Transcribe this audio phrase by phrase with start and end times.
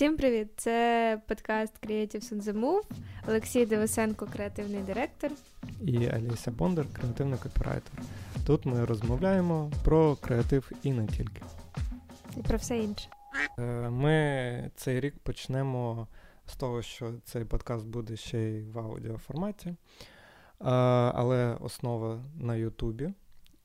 [0.00, 0.48] Всім привіт!
[0.56, 2.82] Це подкаст Creatives on the Move.
[3.28, 5.30] Олексій Девисенко, креативний директор.
[5.80, 7.92] І Аліся Бондар, креативний копірайтер.
[8.46, 11.42] Тут ми розмовляємо про креатив і не тільки.
[12.36, 13.08] І про все інше.
[13.58, 16.08] Е, ми цей рік почнемо
[16.46, 19.74] з того, що цей подкаст буде ще й в аудіоформаті,
[20.58, 23.12] але основа на Ютубі.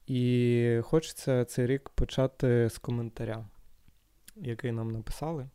[0.08, 3.46] І хочеться цей рік почати з коментаря,
[4.36, 5.50] який нам написали.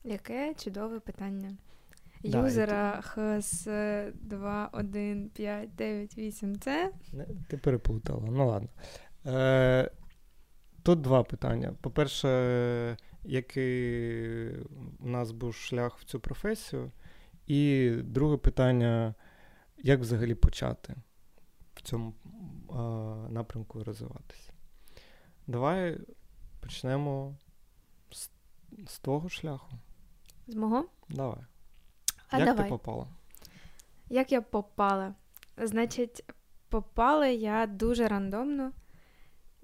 [0.04, 1.58] Яке чудове питання.
[2.24, 6.92] Да, Юзера хс 215998 це.
[7.48, 8.28] Ти переплутала.
[8.32, 8.70] Ну ладно.
[9.26, 9.92] Е,
[10.84, 11.74] Тут два питання.
[11.82, 14.52] По-перше, який
[15.00, 16.92] у нас був шлях в цю професію?
[17.48, 19.16] І друге питання,
[19.78, 20.96] як взагалі почати
[21.76, 22.14] в цьому
[23.30, 24.52] напрямку розвиватися?
[25.48, 25.98] Давай
[26.62, 27.36] почнемо
[28.12, 28.30] з,
[28.88, 29.72] з твого шляху.
[30.48, 30.86] З мого?
[31.10, 31.40] Давай.
[32.30, 32.64] А Як давай.
[32.64, 33.08] ти попала?
[34.10, 35.16] Як я попала?
[35.58, 36.24] Значить,
[36.70, 38.72] попала я дуже рандомно.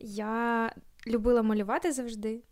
[0.03, 0.71] Я
[1.07, 2.43] любила малювати завжди,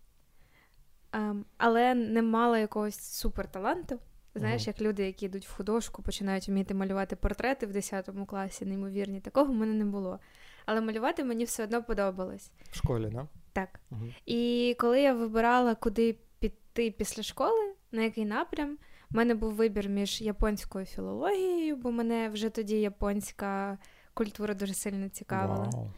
[1.11, 3.99] ем, але не мала якогось суперталанту.
[4.35, 9.19] Знаєш, як люди, які йдуть в художку, починають вміти малювати портрети в 10 класі, неймовірні.
[9.19, 10.19] Такого в мене не було.
[10.65, 12.51] Але малювати мені все одно подобалось.
[12.71, 13.27] В школі, да?
[13.53, 13.79] Так.
[13.91, 14.01] Угу.
[14.25, 18.77] І коли я вибирала, куди піти після школи, на який напрям,
[19.09, 23.77] в мене був вибір між японською філологією, бо мене вже тоді японська
[24.13, 25.69] культура дуже сильно цікавила.
[25.73, 25.91] Вау.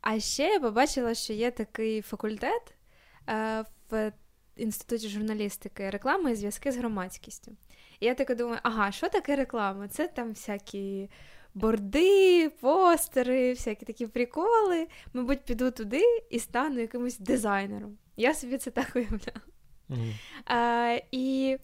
[0.00, 2.74] А ще я побачила, що є такий факультет
[3.28, 4.12] е, в
[4.56, 7.52] інституті журналістики реклами і зв'язки з громадськістю.
[8.00, 9.88] І я така думаю, ага, що таке реклама?
[9.88, 11.10] Це там всякі
[11.54, 14.86] борди, постери, всякі такі приколи.
[15.12, 17.98] Мабуть, піду туди і стану якимось дизайнером.
[18.16, 19.40] Я собі це так уявляла.
[19.88, 20.12] Мгм.
[20.50, 21.58] Е, і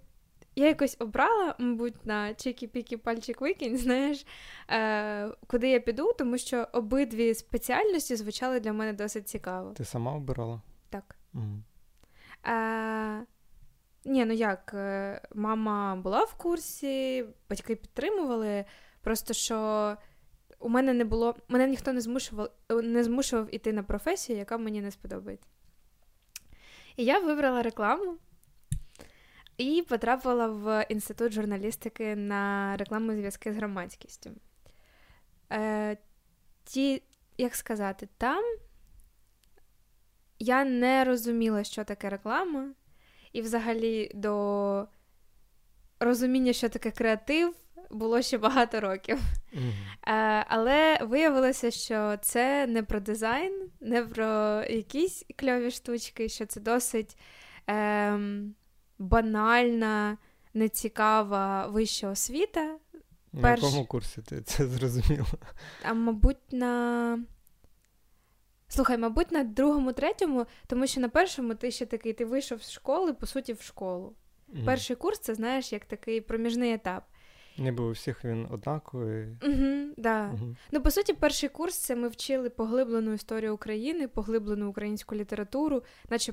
[0.57, 4.27] я якось обрала, мабуть, на чики-піки пальчик викинь, знаєш,
[4.71, 9.71] е, куди я піду, тому що обидві спеціальності звучали для мене досить цікаво.
[9.71, 10.63] Ти сама обирала?
[10.91, 11.17] Так.
[11.35, 11.63] Угу.
[12.47, 13.27] Е,
[14.05, 18.65] ні, ну як, е, мама була в курсі, батьки підтримували,
[19.01, 19.97] просто що
[20.59, 24.81] у мене не було, мене ніхто не змушував, не змушував іти на професію, яка мені
[24.81, 25.49] не сподобається.
[26.97, 28.17] І я вибрала рекламу
[29.57, 34.31] і потрапила в інститут журналістики на рекламні зв'язки з громадськістю.
[35.53, 35.97] Е,
[36.65, 37.03] ті,
[37.39, 38.45] як сказати, там
[40.39, 42.69] я не розуміла, що таке реклама,
[43.33, 44.87] і взагалі до
[46.01, 47.55] розуміння, що таке креатив,
[47.91, 49.19] було ще багато років.
[50.07, 56.61] Е, але виявилося, що це не про дизайн, не про якісь кльові штучки, що це
[56.61, 57.19] досить
[57.67, 58.55] ем,
[58.99, 60.19] банальна,
[60.55, 62.79] нецікава вища освіта.
[63.33, 65.27] На Перш- якому курсі ти це зрозуміла?
[65.83, 67.19] А мабуть, на.
[68.69, 72.71] Слухай, мабуть, на другому, третьому, тому що на першому ти ще такий, ти вийшов з
[72.71, 74.15] школи, по суті, в школу.
[74.49, 74.65] Мгм.
[74.67, 77.05] Перший курс це знаєш як такий проміжний етап.
[77.59, 79.27] Ніби у всіх він однаковий.
[79.43, 80.31] Угу, да.
[80.35, 80.57] Угу.
[80.73, 86.33] Ну, по суті, перший курс це ми вчили поглиблену історію України, поглиблену українську літературу, наче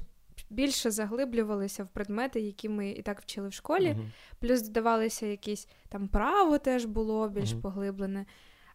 [0.51, 3.91] більше заглиблювалися в предмети, які ми і так вчили в школі.
[3.91, 4.01] Угу.
[4.39, 7.61] Плюс додавалися якісь там право теж було більш Мгм.
[7.61, 8.25] поглиблене.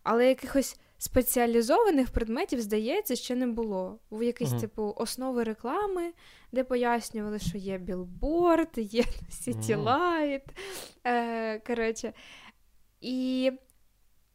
[0.03, 3.99] Але якихось спеціалізованих предметів, здається, ще не було.
[4.11, 4.61] Був якийсь, Мгм.
[4.61, 6.13] типу, основи реклами,
[6.53, 10.43] де пояснювали, що є білборд, є сітілайт.
[11.07, 12.13] Е, коротше.
[13.01, 13.53] І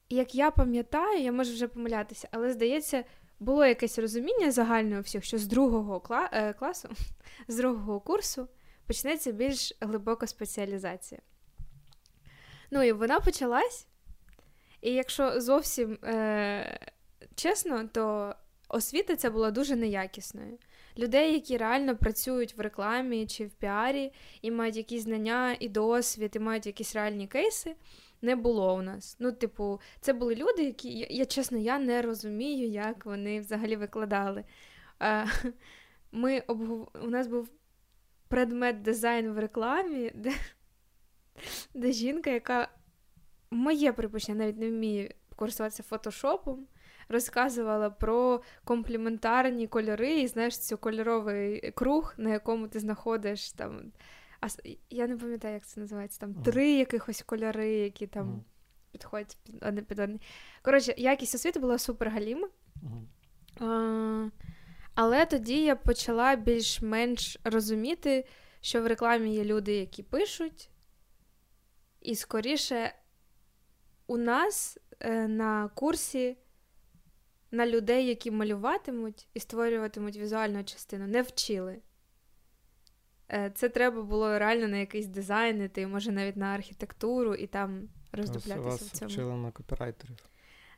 [0.09, 3.03] як я пам'ятаю, я можу вже помилятися, але здається,
[3.41, 6.89] було якесь розуміння загальне у всіх, що з другого кла- е, класу,
[7.47, 8.47] з другого курсу
[8.87, 11.21] почнеться більш глибока спеціалізація.
[12.71, 13.87] Ну і вона почалась.
[14.81, 16.79] І якщо зовсім е,
[17.35, 18.35] чесно, то
[18.69, 20.57] освіта ця була дуже неякісною.
[20.97, 26.31] Людей, які реально працюють в рекламі чи в піарі, і мають якісь знання і досвід,
[26.35, 27.75] і мають якісь реальні кейси,
[28.21, 29.17] не було у нас.
[29.19, 33.75] Ну, типу, це були люди, які я, я чесно, я не розумію, як вони взагалі
[33.75, 34.43] викладали.
[36.11, 36.91] Ми обгов...
[37.03, 37.49] У нас був
[38.27, 40.31] предмет дизайн в рекламі, де
[41.73, 42.67] де жінка, яка
[43.51, 46.67] моє припущення навіть не вміє користуватися фотошопом,
[47.09, 53.91] розказувала про компліментарні кольори, і знаєш, цю кольоровий круг, на якому ти знаходиш там.
[54.41, 54.47] А
[54.89, 56.19] я не пам'ятаю, як це називається.
[56.19, 56.43] Там uh-huh.
[56.43, 58.91] три якихось кольори, які там uh-huh.
[58.91, 60.19] підходять під одне під одне.
[60.61, 62.49] Коротше, якість освіти була супер галіма.
[63.59, 64.31] Uh-huh.
[64.95, 68.25] Але тоді я почала більш-менш розуміти,
[68.61, 70.69] що в рекламі є люди, які пишуть,
[72.01, 72.95] і скоріше
[74.07, 76.37] у нас е, на курсі
[77.51, 81.81] на людей, які малюватимуть і створюватимуть візуальну частину, не вчили.
[83.31, 87.89] Е, це треба було реально на якийсь дизайн, іти, може навіть на архітектуру і там
[88.11, 89.11] роздуплятися вас в цьому.
[89.11, 90.17] вчили на копірайтерів.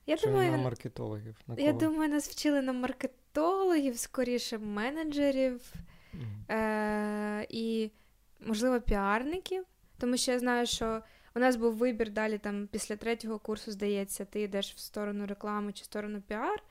[0.05, 1.35] Я Чи думаю, на маркетологів.
[1.47, 5.73] На Я думаю, нас вчили на маркетологів, скоріше менеджерів
[6.13, 6.55] Мм.
[6.55, 7.91] е- і,
[8.39, 9.65] можливо, піарників.
[9.97, 11.01] Тому що я знаю, що
[11.35, 15.73] у нас був вибір далі там після третього курсу, здається, ти йдеш в сторону реклами
[15.73, 16.63] чи в сторону піар.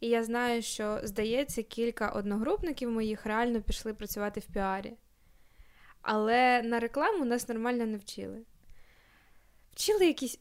[0.00, 4.92] І я знаю, що, здається, кілька одногрупників моїх реально пішли працювати в піарі.
[6.06, 8.42] Але на рекламу нас нормально не вчили.
[9.72, 10.40] Вчили якісь.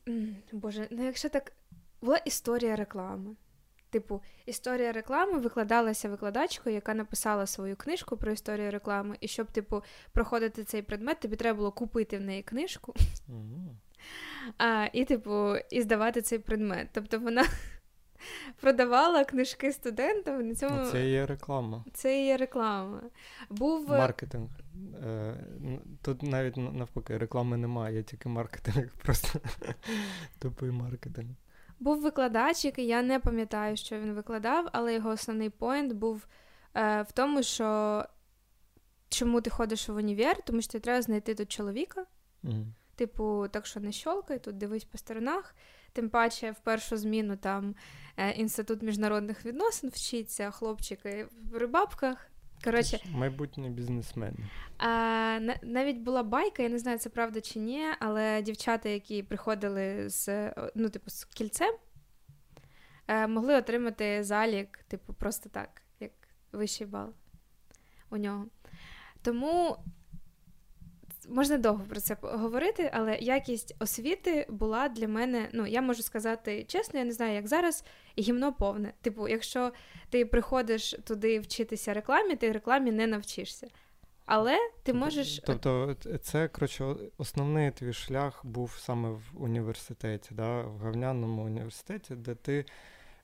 [0.51, 1.51] Боже, ну якщо так.
[2.01, 3.35] Була історія реклами.
[3.89, 9.83] Типу, історія реклами викладалася викладачкою, яка написала свою книжку про історію реклами, і щоб, типу,
[10.11, 12.93] проходити цей предмет, тобі треба було купити в неї книжку
[14.57, 16.89] а, і, типу, і здавати цей предмет.
[16.91, 17.45] Тобто вона
[18.61, 20.47] продавала книжки студентам.
[20.47, 20.85] На цьому...
[20.91, 21.85] Це є реклама.
[21.93, 23.01] Це є реклама.
[23.49, 24.49] Був е, маркетинг.
[25.05, 25.35] Е,
[26.01, 28.89] тут навіть навпаки реклами немає, є тільки маркетинг.
[29.03, 29.39] Просто
[30.39, 31.29] тупий маркетинг.
[31.79, 36.27] Був викладач, який я не пам'ятаю, що він викладав, але його основний поінт був
[36.75, 38.05] е, в тому, що
[39.09, 42.05] чому ти ходиш в універ, тому що треба знайти тут чоловіка.
[42.43, 42.65] Mm.
[42.95, 45.55] Типу, так що не щолкай, тут дивись по сторонах.
[45.95, 47.75] Тим паче, в першу зміну там
[48.17, 52.29] е, інститут міжнародних відносин вчиться, хлопчики в рибабках.
[52.63, 54.37] Коротше, майбутні бізнесмени.
[54.77, 60.09] А, Навіть була байка, я не знаю, це правда чи ні, але дівчата, які приходили
[60.09, 61.75] з ну, типу, з кільцем,
[63.07, 66.11] е, могли отримати залік, типу, просто так, як
[66.51, 67.13] вищий бал
[68.09, 68.45] у нього.
[69.21, 69.77] Тому
[71.29, 76.63] можна довго про це говорити, але якість освіти була для мене, ну, я можу сказати
[76.67, 77.83] чесно, я не знаю, як зараз,
[78.19, 78.93] гімно повне.
[79.01, 79.71] Типу, якщо
[80.09, 83.67] ти приходиш туди вчитися рекламі, ти рекламі не навчишся.
[84.25, 85.41] Але ти можеш.
[85.45, 90.61] Тобто, це коротше, основний твій шлях був саме в університеті, да?
[90.61, 92.65] в Гавняному університеті, де ти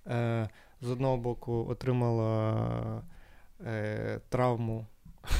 [0.07, 0.49] е,
[0.81, 3.03] з одного боку отримала
[3.65, 4.85] е, травму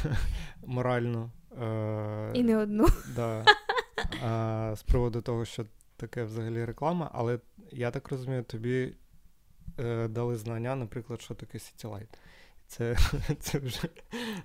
[0.66, 1.32] моральну
[1.62, 2.88] Е, І не одну.
[3.16, 3.46] Да,
[4.72, 5.66] е, З приводу того, що
[5.98, 7.40] таке взагалі реклама, але
[7.72, 8.94] я так розумію, тобі
[9.80, 12.08] е, дали знання, наприклад, що таке Citylight.
[12.68, 12.96] Це
[13.40, 13.82] це вже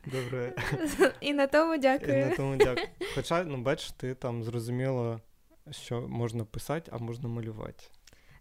[0.06, 0.52] добре.
[1.20, 2.18] І на тому дякую.
[2.18, 2.86] І на тому дякую.
[3.14, 5.20] Хоча, ну, бачиш, ти там зрозуміла,
[5.70, 7.84] що можна писати, а можна малювати.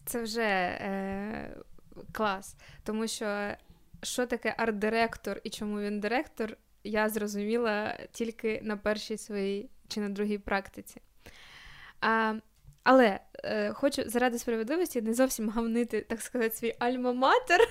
[0.05, 1.57] Це вже е,
[2.11, 2.55] клас.
[2.83, 3.51] Тому що
[4.03, 10.09] що таке арт-директор і чому він директор, я зрозуміла тільки на першій своїй чи на
[10.09, 11.01] другій практиці.
[12.01, 12.33] А,
[12.83, 17.59] Але е, хочу заради справедливості не зовсім гавнити, так сказати, свій альма-матер.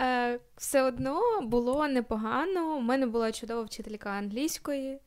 [0.00, 2.76] Е, Все одно було непогано.
[2.76, 4.98] У мене була чудова вчителька англійської.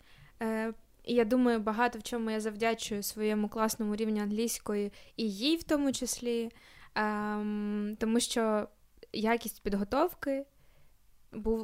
[0.42, 0.74] Е,
[1.04, 5.64] і я думаю, багато в чому я завдячую своєму класному рівню англійської і їй в
[5.64, 6.52] тому числі,
[6.96, 8.68] ем, тому що
[9.14, 10.46] якість підготовки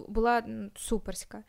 [0.08, 0.44] була
[0.76, 1.44] суперська.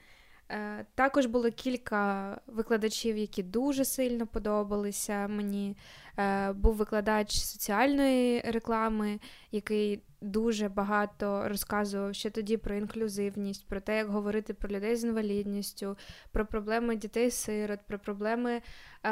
[0.49, 5.77] Е, також було кілька викладачів, які дуже сильно подобалися мені.
[6.19, 9.21] Е, був викладач соціальної реклами,
[9.53, 15.05] який дуже багато розказував ще тоді про інклюзивність, про те, як говорити про людей з
[15.05, 15.97] інвалідністю,
[16.33, 18.63] про проблеми дітей-сирот, про проблеми
[19.05, 19.11] е,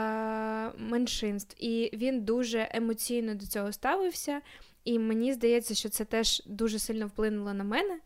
[0.79, 1.57] меншинств.
[1.65, 4.41] І він дуже емоційно до цього ставився.
[4.85, 7.99] І мені здається, що це теж дуже сильно вплинуло на мене.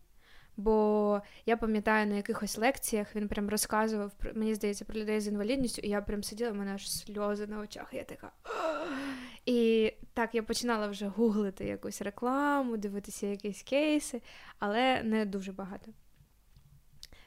[0.59, 5.81] Бо я пам'ятаю на якихось лекціях він прям розказував мені здається, про людей з інвалідністю,
[5.85, 7.88] і я прям сиділа, в мене аж сльози на очах.
[7.93, 8.33] Я така.
[9.47, 14.23] І так, я починала вже гуглити якусь рекламу, дивитися якісь кейси,
[14.59, 15.93] але не дуже багато.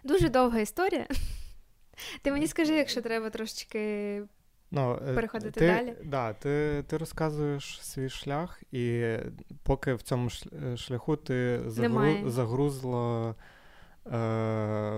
[0.04, 1.08] Дуже довга історія.
[2.22, 4.24] Ти мені скажи, якщо треба трошечки
[4.72, 5.96] ну, е, переходити ти, далі.
[6.04, 9.16] Да, Ти ти розказуєш свій шлях, і
[9.64, 10.30] поки в цьому
[10.64, 13.36] е, шляху ти загру, загрузла е,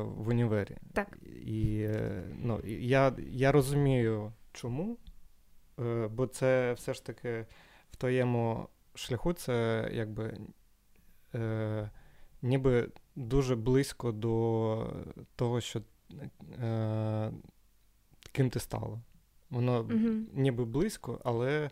[0.02, 0.78] в універі.
[0.94, 1.18] Так.
[1.46, 1.88] І
[2.44, 4.98] ну, я, я розумію, чому.
[5.80, 7.46] Е, бо це все ж таки
[7.92, 10.38] в твоєму шляху це якби
[11.36, 11.90] е,
[12.42, 14.94] ніби дуже близько до
[15.36, 15.82] того, що
[16.60, 17.32] е,
[18.32, 19.02] ким ти стала.
[19.54, 21.70] Воно mm ніби близько, але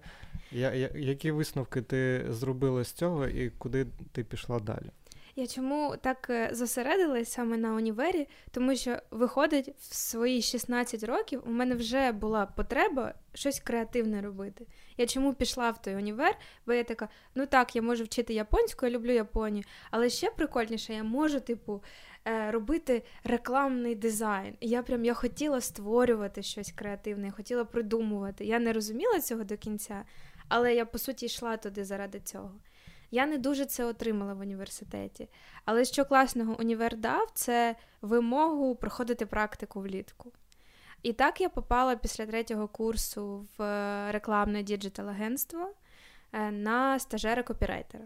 [0.51, 4.91] я, я, які висновки ти зробила з цього і куди ти пішла далі?
[5.35, 8.27] Я чому так е, зосередилась саме на універі?
[8.51, 14.65] Тому що виходить в свої 16 років у мене вже була потреба щось креативне робити.
[14.97, 16.35] Я чому пішла в той універ?
[16.65, 20.93] Бо я така, ну так, я можу вчити японську, я люблю Японію, але ще прикольніше,
[20.93, 21.83] я можу, типу,
[22.25, 24.57] робити рекламний дизайн.
[24.59, 28.45] І я прям я хотіла створювати щось креативне, я хотіла придумувати.
[28.45, 30.03] Я не розуміла цього до кінця,
[30.47, 32.51] але я по суті йшла туди заради цього.
[33.11, 35.29] Я не дуже це отримала в університеті.
[35.65, 40.31] Але що класного універ дав, це вимогу проходити практику влітку.
[41.03, 43.61] І так я попала після третього курсу в
[44.11, 45.73] рекламне діджитал-агентство
[46.33, 48.03] е, на стажера копірайтера.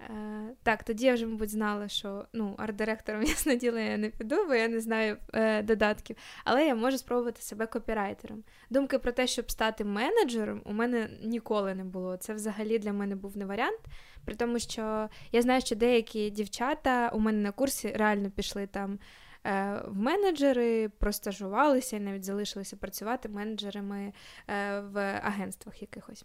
[0.00, 4.46] Е, Так, тоді я вже, мабуть, знала, що ну, арт-директором ясно діло я не піду,
[4.46, 8.44] бо я не знаю е, додатків, але я можу спробувати себе копірайтером.
[8.70, 12.16] Думки про те, щоб стати менеджером, у мене ніколи не було.
[12.16, 13.80] Це взагалі для мене був не варіант.
[14.24, 18.98] При тому, що я знаю, що деякі дівчата у мене на курсі реально пішли там.
[19.46, 24.12] Е, в менеджери простажувалися і навіть залишилися працювати менеджерами
[24.48, 26.24] е, в агентствах якихось.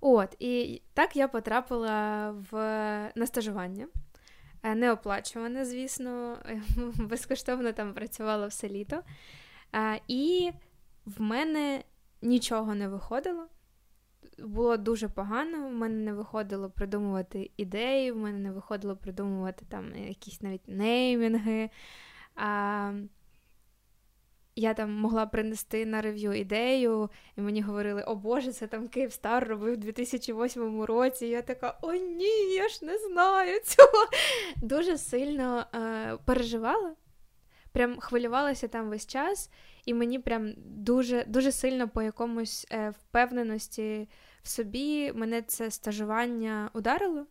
[0.00, 2.52] От, і так я потрапила в
[3.14, 3.88] на стажування.
[4.62, 6.38] Е, неоплачуване, звісно,
[6.98, 9.02] безкоштовно там працювала все літо.
[9.74, 10.50] Е, і
[11.06, 11.84] в мене
[12.22, 13.46] нічого не виходило.
[14.38, 19.96] Було дуже погано, в мене не виходило придумувати ідеї, в мене не виходило придумувати там
[19.96, 21.70] якісь навіть неймінги.
[24.58, 29.48] Я там могла принести на рев'ю ідею, і мені говорили, о Боже, це там Київстар
[29.48, 31.26] робив у 2008 році.
[31.26, 34.08] І я така, о, ні, я ж не знаю цього.
[34.56, 36.94] Дуже сильно е, переживала,
[37.72, 39.50] прям хвилювалася там весь час,
[39.84, 44.08] і мені прям дуже дуже сильно по якомусь е, впевненості
[44.42, 47.26] в собі мене це стажування ударило,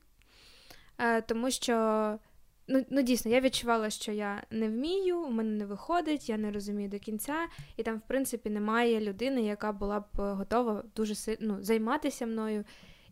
[0.98, 2.20] е, тому що.
[2.68, 6.52] Ну, ну дійсно, я відчувала, що я не вмію, у мене не виходить, я не
[6.52, 7.48] розумію до кінця,
[7.78, 12.66] і там, в принципі, немає людини, яка була б готова дуже ну, займатися мною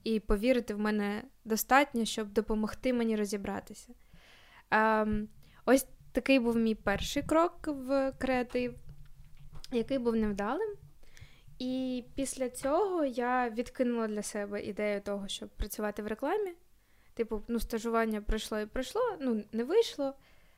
[0.04, 3.94] і повірити в мене достатньо, щоб допомогти мені розібратися.
[4.72, 5.28] Ем,
[5.66, 8.76] Ось такий був мій перший крок в креатив,
[9.72, 10.76] який був невдалим.
[11.60, 16.52] І після цього я відкинула для себе ідею того, щоб працювати в рекламі.
[17.16, 20.14] Типу, ну, стажування пройшло і пройшло, ну, не вийшло.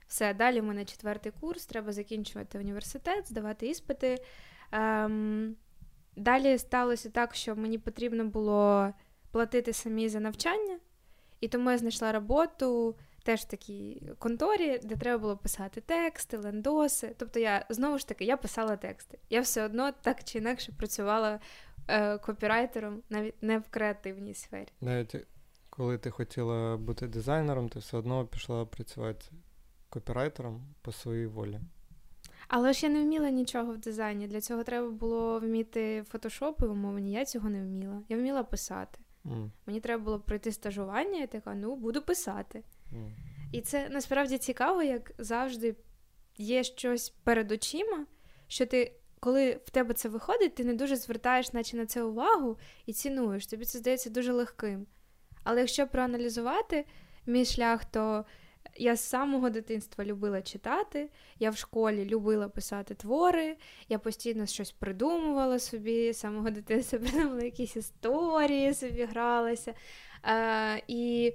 [0.08, 4.18] Все, далі в мене четвертий курс, треба закінчувати університет, здавати іспити.
[4.72, 5.56] Ем,
[6.18, 8.90] Далі сталося так, що мені потрібно було
[9.32, 10.80] платити самі за навчання,
[11.42, 17.16] і тому я знайшла роботу теж в такій конторі, де треба було писати тексти, лендоси.
[17.18, 19.20] Тобто, я знову ж таки я писала тексти.
[19.30, 21.40] Я все одно так чи інакше працювала
[21.88, 24.68] е, копірайтером, навіть не в креативній сфері.
[24.82, 25.16] Навіть
[25.78, 29.26] коли ти хотіла бути дизайнером, ти все одно пішла працювати
[29.90, 31.60] копірайтером по своїй волі.
[32.48, 34.28] Але ж я не вміла нічого в дизайні.
[34.28, 37.12] Для цього треба було вміти фотошоп і умовні.
[37.12, 38.02] Я цього не вміла.
[38.10, 39.00] Я вміла писати.
[39.26, 39.50] Mm.
[39.66, 42.64] Мені треба було пройти стажування, і така, ну, буду писати.
[42.94, 43.10] Mm.
[43.52, 45.76] І це насправді цікаво, як завжди
[46.38, 48.06] є щось перед очима,
[48.48, 48.94] що ти.
[49.20, 53.48] Коли в тебе це виходить, ти не дуже звертаєш наче на це увагу і цінуєш.
[53.48, 54.88] Тобі це здається дуже легким.
[55.50, 56.86] Але якщо проаналізувати
[57.26, 58.26] мій шлях, то
[58.78, 63.58] я з самого дитинства любила читати, я в школі любила писати твори,
[63.90, 69.74] я постійно щось придумувала собі, з самого дитинства придумала якісь історії, собі гралася.
[70.24, 71.34] Е, І,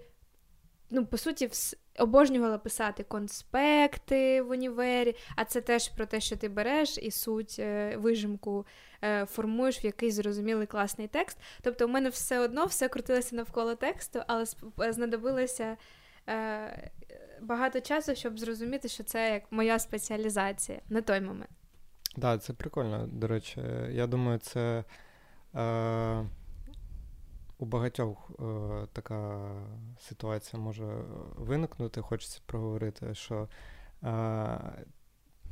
[0.92, 1.50] ну, по суті,
[1.99, 7.56] обожнювала писати конспекти в універі, а це теж про те, що ти береш і суть
[7.58, 8.66] е, вижимку
[9.04, 11.38] е, формуєш в якийсь зрозумілий класний текст.
[11.62, 15.76] Тобто, у мене все одно все крутилося навколо тексту, але знадобилося
[16.28, 16.90] е,
[17.40, 21.50] багато часу, щоб зрозуміти, що це як моя спеціалізація на той момент.
[22.12, 23.61] Так, да, це прикольно, до речі.
[23.90, 24.84] Я думаю, це
[25.54, 26.25] Е,
[27.62, 29.50] у багатьох е, така
[30.00, 30.87] ситуація може
[31.37, 32.00] виникнути.
[32.00, 33.49] Хочеться проговорити, що
[34.02, 34.59] е,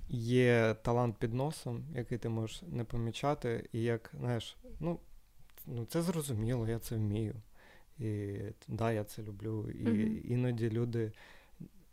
[0.09, 5.01] є талант під носом, який ти можеш не помічати, і як, знаєш, ну,
[5.67, 7.35] ну це зрозуміло, я це вмію.
[7.99, 8.39] І
[8.69, 9.71] да, я це люблю.
[9.71, 10.21] І mm-hmm.
[10.27, 11.13] іноді люди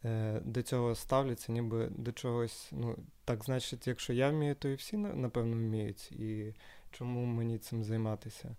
[0.06, 2.70] е, до цього ставляться, ніби до чогось.
[2.72, 2.96] Ну,
[3.26, 6.12] так значить, якщо я вмію, то і всі напевно вміють.
[6.12, 6.54] І
[6.92, 8.56] чому мені цим займатися?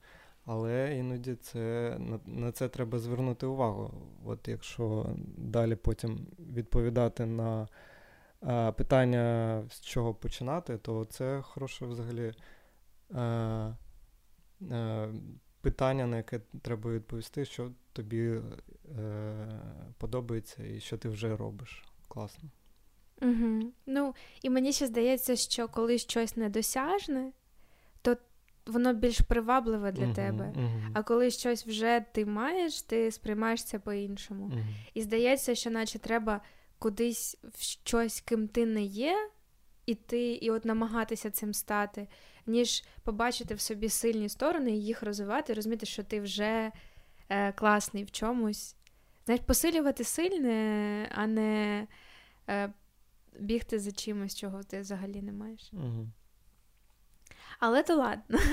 [0.50, 3.90] Але іноді це на, на це треба звернути увагу.
[4.25, 7.69] От якщо далі потім відповідати на
[8.40, 12.33] а, питання, з чого починати, то це хороше взагалі
[13.14, 13.73] а,
[14.71, 15.09] а,
[15.61, 18.40] питання, на яке треба відповісти, що тобі е,
[19.99, 21.85] подобається і що ти вже робиш.
[22.09, 22.50] Класно.
[23.23, 23.73] Угу.
[23.87, 27.33] Ну, і мені ще здається, що коли щось недосяжне,
[28.69, 30.45] воно більш привабливе для uh-huh, тебе.
[30.45, 30.91] Uh-huh.
[30.95, 34.47] А коли щось вже ти маєш, ти сприймаєш це по-іншому.
[34.47, 34.65] Uh-huh.
[34.95, 36.41] І здається, що наче треба
[36.79, 39.31] кудись в щось, ким ти не є,
[39.87, 42.09] іти і от намагатися цим стати,
[42.47, 46.73] ніж побачити в собі сильні сторони і їх розвивати, розуміти, що ти вже
[47.29, 48.77] е, класний в чомусь.
[49.25, 51.87] Знаєш, посилювати сильне, а не
[52.49, 52.73] е,
[53.41, 55.71] бігти за чимось, чого ти взагалі не маєш.
[55.73, 56.09] Угу.
[57.59, 58.38] Але то ладно.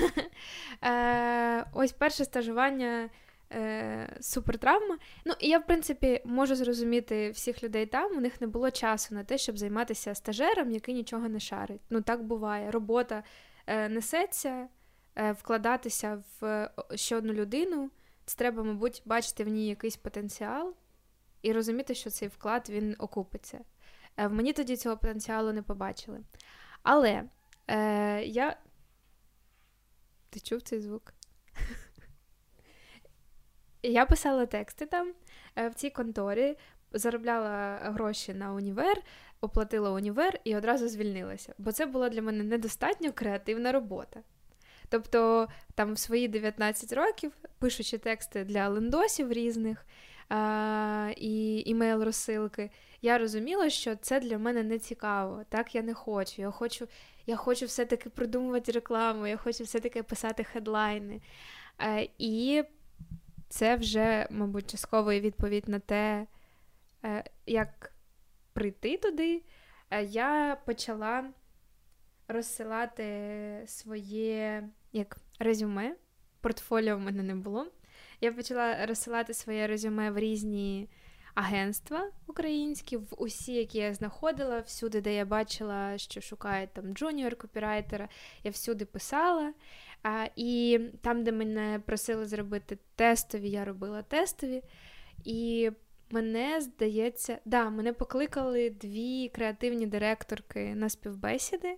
[0.84, 3.10] Е, Ось перше стажування
[3.52, 4.98] е, супертравма.
[5.24, 8.16] Ну, і я, в принципі, можу зрозуміти всіх людей там.
[8.16, 11.80] У них не було часу на те, щоб займатися стажером, який нічого не шарить.
[11.90, 12.70] Ну, так буває.
[12.70, 13.22] Робота
[13.66, 14.68] е, несеться,
[15.32, 17.90] вкладатися в ще одну людину.
[18.24, 20.74] Це треба, мабуть, бачити в ній якийсь потенціал
[21.42, 23.58] і розуміти, що цей вклад він окупиться.
[24.16, 26.20] В мені тоді цього потенціалу не побачили.
[26.82, 27.22] Але
[27.68, 28.56] е, я
[30.30, 31.14] ти чув цей звук?
[33.82, 35.14] Я писала тексти там
[35.56, 36.56] е, в цій конторі,
[36.92, 39.02] заробляла гроші на універ,
[39.40, 41.54] оплатила універ і одразу звільнилася.
[41.58, 44.22] Бо це була для мене недостатньо креативна робота.
[44.88, 49.86] Тобто, там в свої 19 років, пишучи тексти для лендосів різних
[50.28, 52.70] а, і імейл розсилки,
[53.02, 55.44] я розуміла, що це для мене не цікаво.
[55.48, 56.42] Так я не хочу.
[56.42, 56.88] Я хочу
[57.26, 61.20] я хочу все-таки придумувати рекламу, я хочу все-таки писати хедлайни.
[61.80, 62.64] Е, І
[63.48, 66.26] це вже, мабуть, частково відповідь на те,
[67.04, 67.92] е, як
[68.52, 69.42] прийти туди.
[69.90, 71.24] Е, я почала
[72.28, 75.96] розсилати своє як резюме.
[76.40, 77.66] Портфоліо в мене не було.
[78.20, 80.88] Я почала розсилати своє резюме в різні
[81.36, 87.36] агентства українські, в усі, які я знаходила, всюди, де я бачила, що шукають там джуніор
[87.36, 88.08] копірайтера,
[88.44, 89.52] я всюди писала.
[90.02, 94.62] А, І там, де мене просили зробити тестові, я робила тестові.
[95.24, 95.70] І
[96.10, 101.76] мене здається, да, мене покликали дві креативні директорки на співбесіди.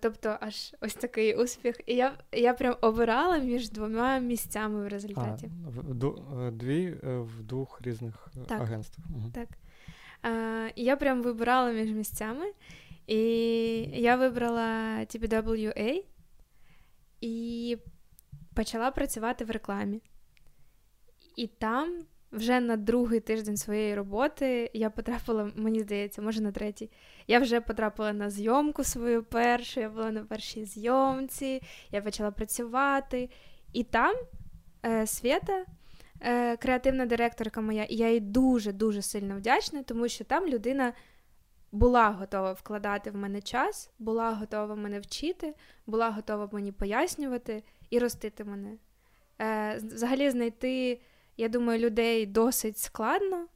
[0.00, 1.80] Тобто аж ось такий успіх.
[1.86, 5.50] І я я прям обирала між двома місцями в результаті.
[5.66, 9.06] А, в, Дві е, в двох різних е, так, агентствах.
[9.16, 9.30] Угу.
[9.34, 9.48] Так.
[10.22, 12.44] А, я прям вибирала між місцями.
[13.06, 13.20] І
[13.92, 16.04] я вибрала TPWA
[17.20, 17.78] і
[18.54, 20.00] почала працювати в рекламі.
[21.36, 26.90] І там вже на другий тиждень своєї роботи я потрапила, мені здається, може на третій.
[27.26, 33.30] Я вже потрапила на зйомку свою першу, я була на першій зйомці, я почала працювати.
[33.72, 34.14] І там
[34.84, 35.64] е, Свята,
[36.20, 40.92] е, креативна директорка моя, і я їй дуже-дуже сильно вдячна, тому що там людина
[41.72, 45.54] була готова вкладати в мене час, була готова мене вчити,
[45.86, 48.76] була готова мені пояснювати і ростити мене.
[49.40, 51.00] Е, Взагалі знайти.
[51.36, 53.46] Я думаю, людей досить складно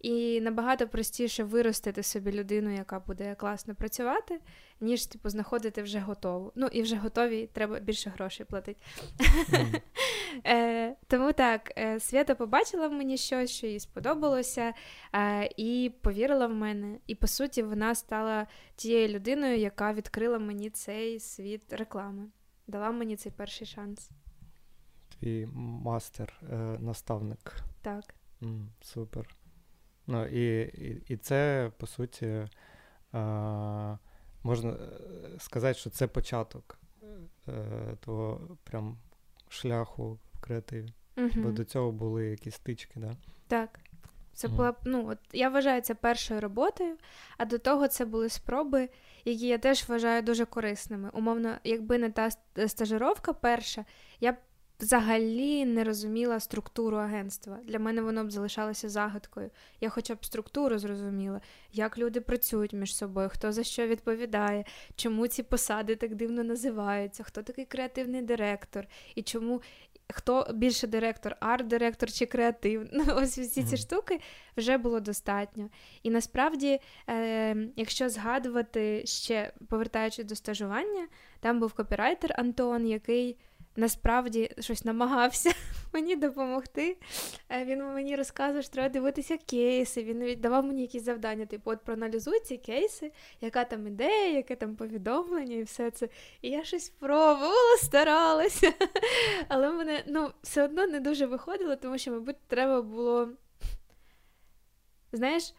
[0.00, 4.40] і набагато простіше виростити собі людину, яка буде класно працювати,
[4.80, 6.52] ніж типу знаходити вже готову.
[6.54, 8.80] Ну і вже готові, треба більше грошей платити.
[10.46, 14.74] Е, Тому так, е, Свята побачила в мені щось, що їй сподобалося,
[15.14, 16.98] е, і повірила в мене.
[17.06, 22.26] І по суті, вона стала тією людиною, яка відкрила мені цей світ реклами,
[22.66, 24.10] дала мені цей перший шанс
[25.20, 27.56] твій мастер, е, наставник.
[27.82, 28.14] Так.
[28.42, 29.36] Mm, супер.
[30.06, 32.48] Ну, І і, і це, по суті, е,
[34.42, 34.76] можна е,
[35.38, 36.78] сказати, що це початок
[37.48, 38.98] е, того прям
[39.48, 40.92] шляху в креативі.
[41.16, 41.30] Угу.
[41.36, 43.16] Бо до цього були якісь стички, да?
[43.46, 43.80] Так.
[44.32, 46.96] Це була ну, от я вважаю це першою роботою,
[47.38, 48.88] а до того це були спроби,
[49.24, 51.10] які я теж вважаю дуже корисними.
[51.12, 52.30] Умовно, якби не та
[52.68, 53.84] стажировка перша,
[54.20, 54.36] я б
[54.80, 57.58] взагалі не розуміла структуру агентства.
[57.64, 59.50] Для мене воно б залишалося загадкою.
[59.80, 61.40] Я хоча б структуру зрозуміла,
[61.72, 64.64] як люди працюють між собою, хто за що відповідає,
[64.96, 69.62] чому ці посади так дивно називаються, хто такий креативний директор, і чому.
[70.12, 72.88] Хто більше директор, арт-директор чи креатив?
[72.92, 74.20] Ну, ось всі ці штуки
[74.56, 75.68] вже було достатньо.
[76.02, 81.08] І насправді, е, якщо згадувати ще повертаючись до стажування,
[81.40, 83.36] там був копірайтер Антон, який
[83.78, 85.50] насправді щось намагався
[85.92, 86.96] мені допомогти.
[87.48, 90.02] Е, він мені розказував, що треба дивитися кейси.
[90.02, 94.76] Він давав мені якісь завдання, типу, от проаналізуй ці кейси, яка там ідея, яке там
[94.76, 96.08] повідомлення і все це.
[96.42, 98.72] І я щось пробувала, старалася.
[99.48, 103.28] Але мене ну, все одно не дуже виходило, тому що, мабуть, треба було.
[105.12, 105.54] Знаєш,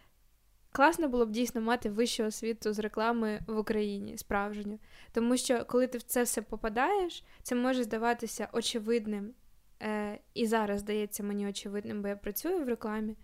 [0.71, 4.79] Класно було б дійсно мати вищу освіту з реклами в Україні, справжню.
[5.11, 9.33] Тому що, коли ти в це все попадаєш, це може здаватися очевидним.
[9.81, 13.15] Е, І зараз здається мені очевидним, бо я працюю в рекламі.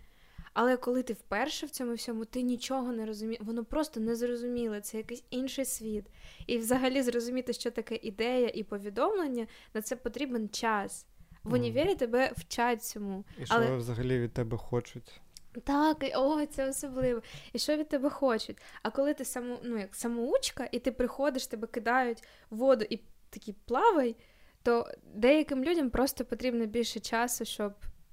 [0.52, 4.80] Але коли ти вперше в цьому всьому, ти нічого не розумієш, воно просто не зрозуміле,
[4.80, 6.04] це якийсь інший світ.
[6.46, 11.06] І взагалі зрозуміти, що таке ідея і повідомлення, на це потрібен час.
[11.44, 13.24] В універі тебе вчать цьому.
[13.38, 13.76] І що Але...
[13.76, 15.20] взагалі від тебе хочуть?
[15.64, 17.22] Так, о, це особливо.
[17.52, 18.58] І що від тебе хочуть?
[18.82, 23.00] А коли ти саму, ну, як самоучка, і ти приходиш, тебе кидають в воду і
[23.30, 24.16] такий плавай,
[24.62, 27.72] то деяким людям просто потрібно більше часу, щоб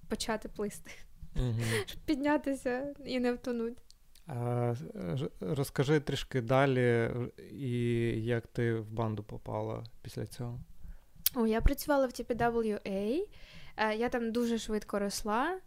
[0.10, 0.92] почати плисти,
[1.36, 1.60] угу.
[1.86, 3.82] щоб піднятися і не втонути.
[4.28, 4.76] А,
[5.40, 7.12] Розкажи трішки далі,
[7.52, 7.72] і
[8.24, 10.60] як ти в банду попала після цього?
[11.36, 13.28] О, Я працювала в TPWA,
[13.78, 15.60] е, я там дуже швидко росла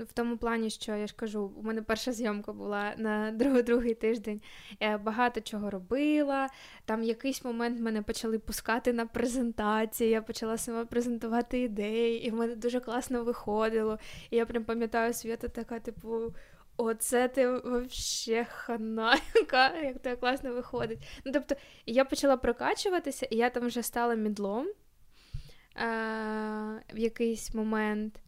[0.00, 3.30] в тому плані, що я ж кажу, у мене перша зйомка була на
[3.62, 4.40] другий тиждень.
[4.80, 6.48] Я багато чого робила.
[6.84, 12.34] Там якийсь момент мене почали пускати на презентації, я почала сама презентувати ідеї, і в
[12.34, 13.98] мене дуже класно виходило.
[14.30, 16.34] І я прям пам'ятаю свята така, типу.
[16.76, 19.18] Оце ти вообще хана,
[19.82, 20.98] як тебе класно виходить.
[21.24, 21.54] Ну, тобто,
[21.86, 24.66] я почала прокачуватися, і я там вже стала мідлом
[25.74, 28.20] а, в якийсь момент.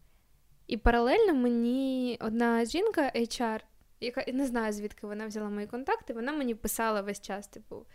[0.66, 3.60] І паралельно мені одна жінка HR,
[4.00, 7.86] яка не знаю, звідки вона взяла мої контакти, вона мені писала весь час, типу.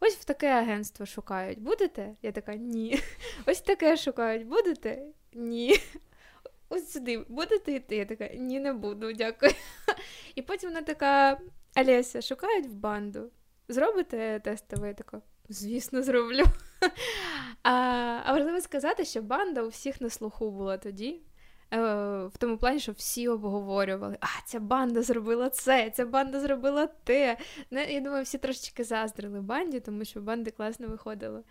[0.00, 2.16] Ось в таке агентство шукають, будете?
[2.22, 3.00] Я така, ні.
[3.46, 5.02] Ось таке шукають, будете?
[5.32, 5.76] Ні.
[6.68, 7.96] Ось сюди, будете йти?
[7.96, 9.52] Я така, ні, не буду, дякую.
[10.34, 11.40] І потім вона така:
[11.76, 13.30] Олеся, шукають в банду.
[13.68, 14.88] Зробите тестове?
[14.88, 16.44] Я така, звісно, зроблю.
[17.62, 17.70] А
[18.24, 21.20] а важливо сказати, що банда у всіх на слуху була тоді.
[21.72, 21.78] Е,
[22.26, 27.36] в тому плані, що всі обговорювали, а ця банда зробила це, ця банда зробила те.
[27.70, 31.42] Я думаю, всі трошечки заздрили банді, тому що банди класно виходили.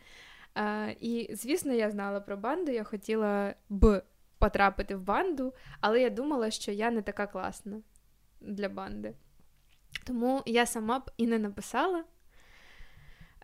[1.00, 4.02] І, звісно, я знала про банду, я хотіла б
[4.40, 7.82] потрапити в банду, але я думала, що я не така класна
[8.42, 9.14] для банди.
[10.06, 12.04] Тому я сама б і не написала.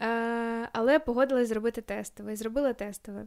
[0.02, 3.26] Е, але погодилась зробити тестове і зробила тестове.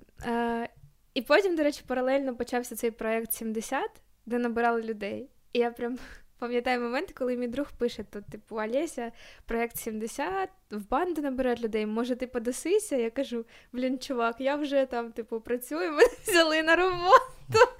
[1.18, 3.90] І потім, до речі, паралельно почався цей проект 70,
[4.26, 5.30] де набирали людей.
[5.52, 5.98] І я прям
[6.38, 9.12] пам'ятаю момент, коли мій друг пише: тут, типу, Олеся,
[9.46, 12.96] проект 70, в банду набирають людей, може, ти подасися?
[12.96, 17.72] Я кажу: блін, чувак, я вже там, типу, працюю, мене взяли на роботу.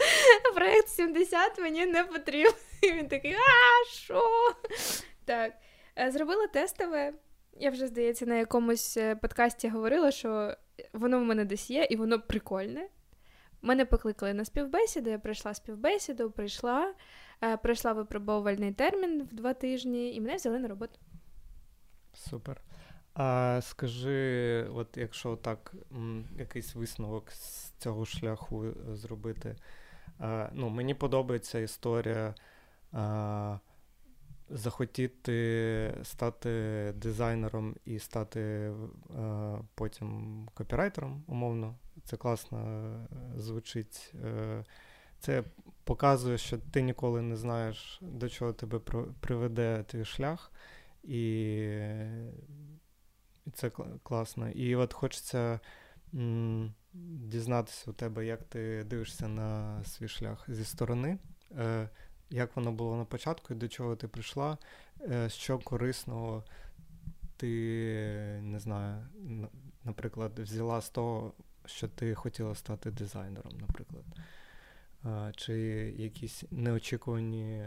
[0.55, 2.53] Проект 70 мені не потрібен.
[2.83, 4.23] І він такий, а що?
[5.25, 5.53] Так.
[5.99, 7.13] Е, зробила тестове.
[7.61, 10.55] Я вже, здається, на якомусь е, подкасті говорила, що
[10.93, 12.89] воно в мене десь є, і воно прикольне.
[13.63, 16.95] Мене покликали на співбесіду, я пройшла співбесіду, прийшла,
[17.43, 20.99] е, пройшла випробовувальний термін в два тижні, і мене взяли на роботу.
[22.15, 22.61] Супер.
[23.15, 25.75] А скажи, от якщо так,
[26.39, 29.57] якийсь висновок з цього шляху е, зробити.
[30.19, 32.35] А, ну, Мені подобається історія
[32.93, 33.59] а,
[34.51, 36.51] захотіти стати
[36.97, 38.73] дизайнером і стати
[39.19, 41.75] а, потім копірайтером, умовно.
[42.09, 44.15] Це класно е, звучить.
[44.25, 44.65] Е,
[45.19, 45.45] це
[45.85, 48.79] показує, що ти ніколи не знаєш, до чого тебе
[49.21, 50.53] приведе твій шлях,
[51.03, 51.69] і
[53.53, 53.71] це
[54.03, 54.51] класно.
[54.51, 55.61] І от хочеться
[56.93, 61.19] дізнатися у тебе, як ти дивишся на свій шлях зі сторони,
[61.59, 61.89] е,
[62.31, 64.59] як воно було на початку і до чого ти прийшла,
[65.29, 66.45] що корисного
[67.37, 69.07] ти не знаю,
[69.85, 71.33] наприклад, взяла з того
[71.69, 74.05] що ти хотіла стати дизайнером, наприклад.
[75.37, 75.55] Чи
[75.99, 77.67] якісь неочікувані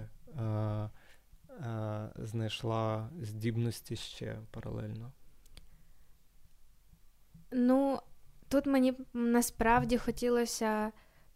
[2.16, 5.12] знайшла здібності ще паралельно?
[7.52, 8.00] Ну,
[8.48, 10.92] тут мені насправді хотілося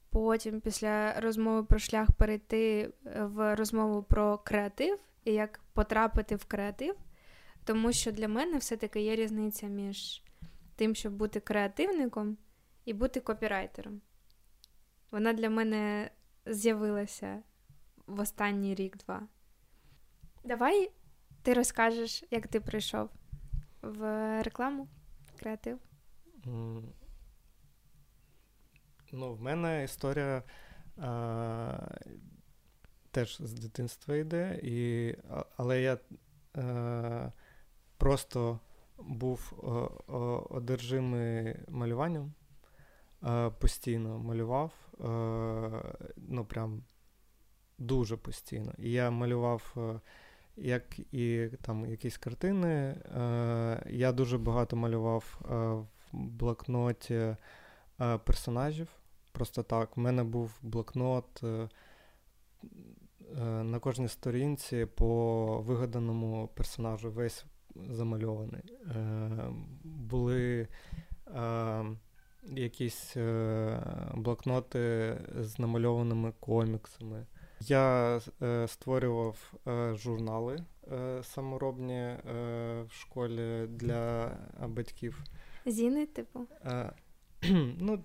[0.10, 6.46] потім, після розмови про шлях, перейти е, в розмову про креатив і як потрапити в
[6.46, 6.96] креатив,
[7.64, 10.24] тому що для мене все-таки є різниця між
[10.76, 12.38] тим, щоб бути креативником
[12.86, 14.02] і бути копірайтером.
[15.12, 16.12] Вона для мене
[16.46, 17.44] з'явилася
[18.08, 19.28] в останній рік-два.
[20.44, 20.92] Давай
[21.42, 23.10] ти розкажеш, як ти прийшов
[23.82, 24.02] в
[24.44, 24.88] рекламу,
[25.40, 25.80] креатив.
[29.12, 30.44] Ну, в мене історія
[30.98, 31.90] а,
[33.12, 35.16] теж з дитинства йде, і,
[35.58, 35.98] але я
[36.54, 37.32] а,
[37.98, 38.60] просто
[38.98, 39.54] був
[40.50, 42.34] одержимий малюванням,
[43.26, 44.72] а, постійно малював,
[46.18, 46.84] ну прям
[47.78, 48.74] дуже постійно.
[48.78, 49.76] І я малював.
[50.58, 52.96] Як і там якісь картини,
[53.90, 55.40] я дуже багато малював
[56.12, 57.36] в блокноті
[57.98, 58.88] персонажів.
[59.36, 59.98] Просто так.
[59.98, 67.46] У мене був блокнот е, е, на кожній сторінці по вигаданому персонажу, весь
[67.90, 68.64] замальований.
[68.96, 69.30] Е,
[69.84, 70.68] були
[72.52, 73.18] якісь
[74.14, 77.26] блокноти з намальованими коміксами.
[77.60, 78.20] Я
[78.68, 79.54] створював
[79.94, 80.58] журнали
[81.22, 84.32] саморобні в школі для
[84.68, 85.24] батьків.
[85.66, 86.48] Зіни, типу?
[87.80, 88.04] Ну,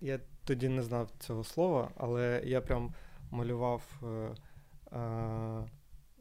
[0.00, 2.94] я тоді не знав цього слова, але я прям
[3.30, 4.34] малював е,
[4.96, 5.64] е,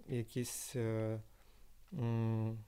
[0.08, 1.20] якісь е,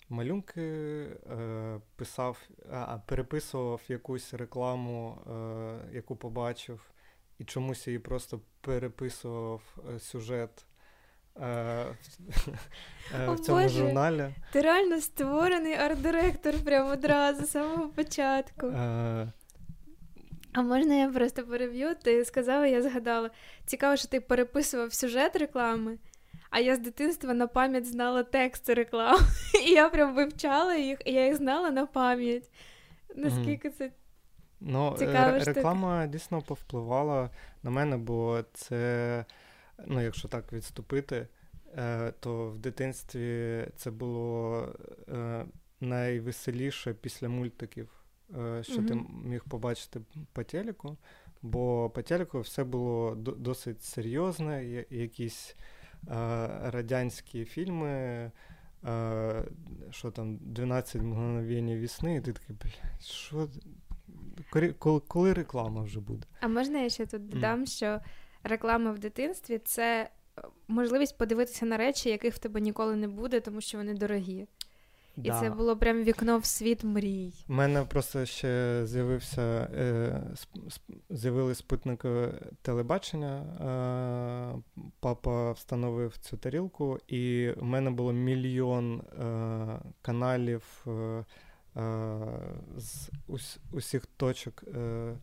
[0.09, 2.37] малюнки, е, писав,
[2.71, 6.91] а, переписував якусь рекламу, е, яку побачив,
[7.39, 9.61] і чомусь її просто переписував
[9.95, 10.65] е, сюжет.
[13.27, 14.35] В цьому Боже, журналі.
[14.51, 18.71] Ти реально створений арт-директор прямо одразу з самого початку.
[20.55, 21.95] А можна я просто переб'ю?
[22.03, 23.29] Ти сказала, я згадала.
[23.65, 25.97] Цікаво, що ти переписував сюжет реклами,
[26.55, 29.19] а я з дитинства на пам'ять знала тексти реклам.
[29.65, 32.49] І я прям вивчала їх, і я їх знала на пам'ять.
[33.15, 33.91] Наскільки це.
[34.59, 36.07] Ну, Цікаво, реклама штука.
[36.07, 37.29] дійсно повпливала
[37.63, 39.25] на мене, бо це,
[39.85, 41.27] ну, якщо так відступити,
[41.77, 44.67] е, то в дитинстві це було
[45.09, 45.45] е,
[45.79, 47.89] найвеселіше після мультиків.
[48.37, 48.87] Е, що mm-hmm.
[48.87, 50.01] ти міг побачити
[50.33, 50.97] по телеку,
[51.41, 55.55] бо по телеку все було досить серйозне, якісь
[56.63, 58.31] радянські фільми.
[59.89, 63.49] Що там, 12 мгновень весни, і ти такий, блядь, що
[64.49, 66.27] коли, коли реклама вже буде?
[66.39, 67.65] А можна я ще тут додам, mm.
[67.65, 67.99] що
[68.43, 70.09] реклама в дитинстві це
[70.67, 74.47] можливість подивитися на речі, яких в тебе ніколи не буде, тому що вони дорогі.
[75.17, 75.39] І да.
[75.39, 77.33] це було прям вікно в світ мрій.
[77.49, 79.41] У мене просто ще з'явився
[79.75, 80.21] е,
[81.09, 83.37] з'явились спутникове телебачення.
[83.41, 91.25] Е, Папа встановив цю тарілку, і в мене було мільйон е, каналів е, е,
[92.77, 95.13] з ус, усіх точок е,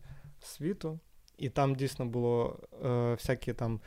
[0.41, 0.99] світу.
[1.37, 2.59] І там дійсно було
[3.11, 3.79] всякі там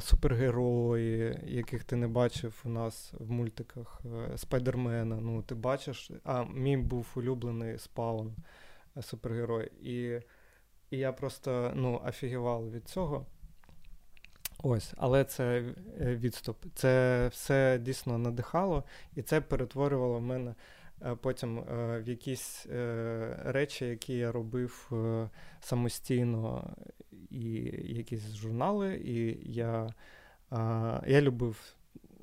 [0.00, 5.16] супергерої, яких ти не бачив у нас в мультиках е, Spider-Man 'а.
[5.20, 8.36] Ну, ти бачиш, а мій був улюблений Spawn
[8.96, 9.70] е, супергерой.
[9.82, 10.20] І
[10.90, 13.26] і я просто ну, офігівав від цього.
[14.62, 15.62] Ось, але це
[16.00, 16.64] е, відступ.
[16.74, 20.54] Це все дійсно надихало, і це перетворювало в мене
[21.20, 22.66] потім в якісь
[23.44, 24.90] речі, які я робив
[25.60, 26.74] самостійно
[27.30, 27.50] і
[27.94, 29.94] якісь журнали, і я
[31.06, 31.74] я любив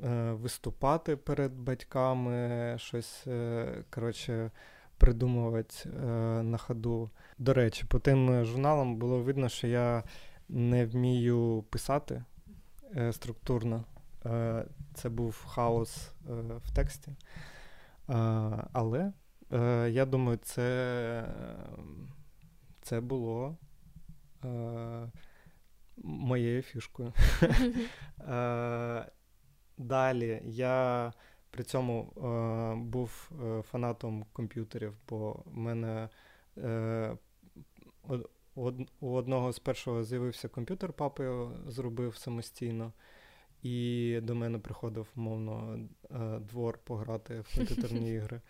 [0.04, 4.52] е, виступати перед батьками, щось е, коротше,
[4.98, 6.08] придумувати е,
[6.44, 7.10] на ходу.
[7.38, 10.04] До речі, по тим журналам було видно, що я
[10.50, 12.24] не вмію писати
[13.12, 13.84] структурно.
[14.94, 16.12] Це був хаос
[16.66, 17.12] в тексті.
[18.74, 19.14] Але
[19.90, 21.30] я думаю, це,
[22.82, 23.58] це було
[26.26, 27.14] моєю фішкою.
[28.20, 29.06] Е,
[29.78, 31.14] далі я
[31.52, 33.32] при цьому е, був
[33.72, 36.10] фанатом комп'ютерів, бо в мене
[39.00, 42.94] у одного з першого з'явився комп'ютер, папа його зробив самостійно.
[43.64, 45.80] І до мене приходив, мовно,
[46.40, 48.42] двор пограти в комп'ютерні ігри.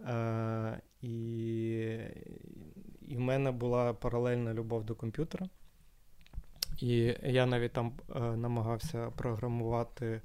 [0.00, 1.10] Е, І
[3.08, 5.48] і в мене була паралельна любов до комп'ютера.
[6.82, 10.20] І я навіть там е, намагався програмувати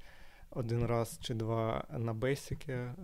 [0.50, 2.94] один раз чи два на Basic, е,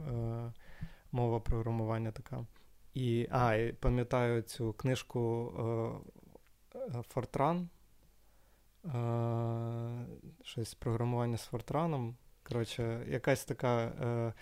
[1.13, 2.47] мова програмування така.
[2.95, 5.53] І а, і пам'ятаю цю книжку
[7.15, 7.67] Fortran.
[10.43, 12.15] Щось програмування з Fortran.
[12.43, 14.33] Коротше, якась така е,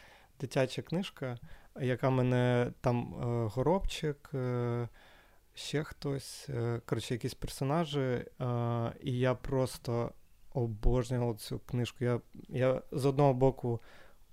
[0.40, 1.38] дитяча книжка,
[1.80, 4.88] яка мене там е, горобчик, е,
[5.60, 8.24] ще хтось, е, коротше, якісь персонажі, е,
[9.02, 10.12] і я просто
[10.54, 12.04] обожнював цю книжку.
[12.04, 13.80] Я, Я з одного боку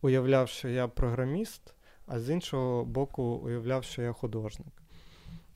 [0.02, 1.74] уявляв, що я програміст,
[2.06, 4.74] а з іншого боку, уявляв, що я художник.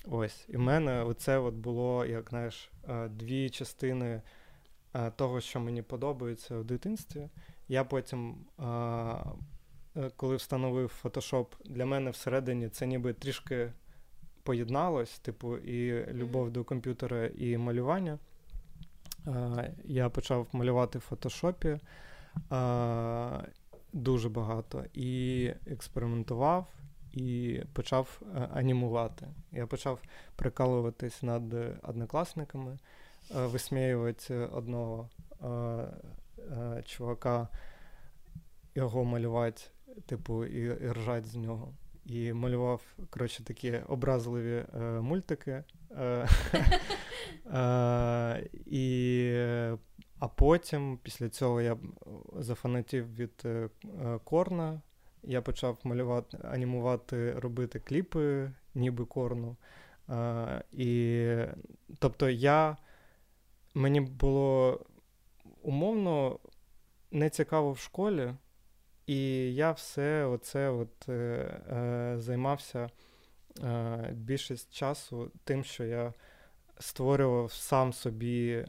[0.05, 4.21] Ось, і в мене оце от було, як знаєш, е, дві частини
[5.15, 7.29] того, що мені подобається в дитинстві.
[7.67, 8.35] Я потім,
[10.15, 13.71] коли встановив Photoshop, для мене всередині це ніби трішки
[14.43, 18.19] поєдналось, типу, і любов до комп'ютера, і малювання.
[19.83, 21.79] Я почав малювати в фотошопі
[23.93, 26.67] дуже багато і експериментував,
[27.11, 29.27] і почав е, анімувати.
[29.51, 29.99] Я почав
[30.35, 32.77] прикалуватись над однокласниками,
[33.35, 35.09] е, висміювати одного
[35.43, 37.47] е, чувака,
[38.75, 39.61] його малювати,
[40.05, 41.73] типу, і, і ржати з нього.
[42.05, 45.63] І малював коротше, такі образливі е, мультики.
[45.91, 46.27] Е,
[47.53, 49.33] е, і,
[50.19, 51.77] А потім, після цього, я
[52.37, 53.69] зафанатів від е,
[54.23, 54.81] корна.
[55.23, 59.57] Я почав малювати, анімувати, робити кліпи, ніби корну.
[60.71, 61.27] І,
[61.99, 62.77] Тобто, я,
[63.73, 64.79] мені було
[65.61, 66.39] умовно
[67.11, 68.33] не цікаво в школі.
[69.11, 72.89] І я все оце от, е, е, займався
[73.63, 76.13] е, більшість часу тим, що я
[76.79, 78.65] створював сам собі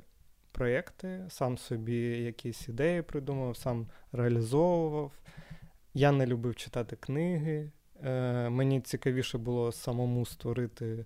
[0.53, 5.13] проєкти, сам собі якісь ідеї придумував, сам реалізовував.
[5.95, 7.71] Я не любив читати книги.
[8.05, 11.05] Е, Мені цікавіше було самому створити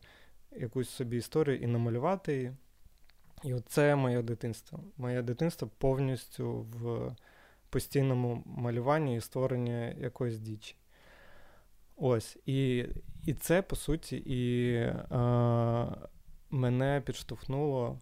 [0.53, 2.53] якусь собі історію і намалювати її.
[3.45, 4.81] І оце моє дитинство.
[4.97, 7.15] Моє дитинство повністю в
[7.71, 10.77] постійному малюванні і створенні якоїсь дічі.
[11.97, 12.39] Ось.
[12.47, 12.87] І
[13.25, 14.97] і це, по суті, і е,
[16.51, 18.01] мене підштовхнуло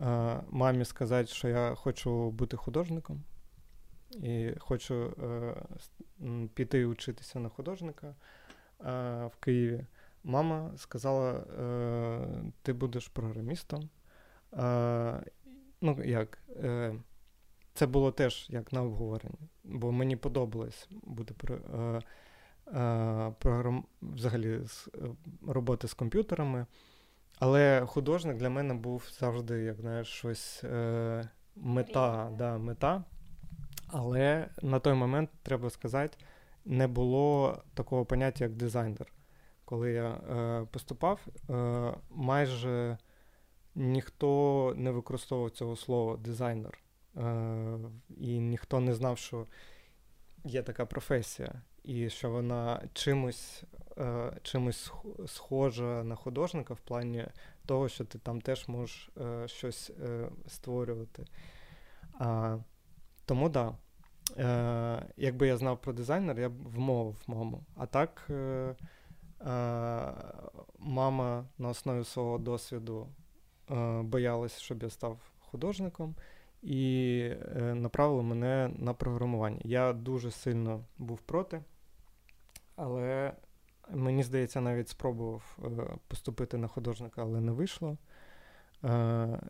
[0.00, 3.24] е, мамі сказати, що я хочу бути художником
[4.10, 5.54] і хочу е,
[6.54, 8.14] піти вчитися на художника е,
[9.26, 9.86] в Києві.
[10.24, 13.88] Мама сказала: е, ти будеш програмістом.
[15.80, 16.38] Ну, як?
[17.76, 22.00] Це було теж як на обговоренні, бо мені подобалось бути е,
[22.78, 23.84] е, програм...
[24.02, 24.98] взагалі з, е,
[25.46, 26.66] роботи з комп'ютерами.
[27.38, 32.30] Але художник для мене був завжди, як знаєш, щось е, мета.
[32.38, 33.04] Да, мета.
[33.86, 36.18] Але на той момент, треба сказати,
[36.64, 39.12] не було такого поняття, як дизайнер.
[39.64, 42.98] Коли я е, поступав, е, майже
[43.74, 46.78] ніхто не використовував цього слова дизайнер.
[47.16, 47.78] Е,
[48.16, 49.46] і ніхто не знав, що
[50.44, 53.64] є така професія, і що вона чимось
[53.98, 54.92] е, чимось
[55.26, 57.26] схожа на художника в плані
[57.66, 59.92] того, що ти там теж можеш е, щось
[60.46, 61.24] створювати.
[63.24, 63.72] Тому так.
[63.72, 63.76] Да.
[65.16, 67.64] Якби я знав про дизайнер, я б вмовив маму.
[67.76, 68.30] А так,
[70.78, 73.08] мама на основі свого досвіду
[74.00, 76.14] боялась, щоб я став художником
[76.66, 77.18] і
[77.56, 79.60] е, направили мене на програмування.
[79.64, 81.62] Я дуже сильно був проти,
[82.76, 83.32] але
[83.90, 85.68] мені здається, навіть спробував е,
[86.08, 87.96] поступити на художника, але не вийшло.
[88.84, 89.40] Е,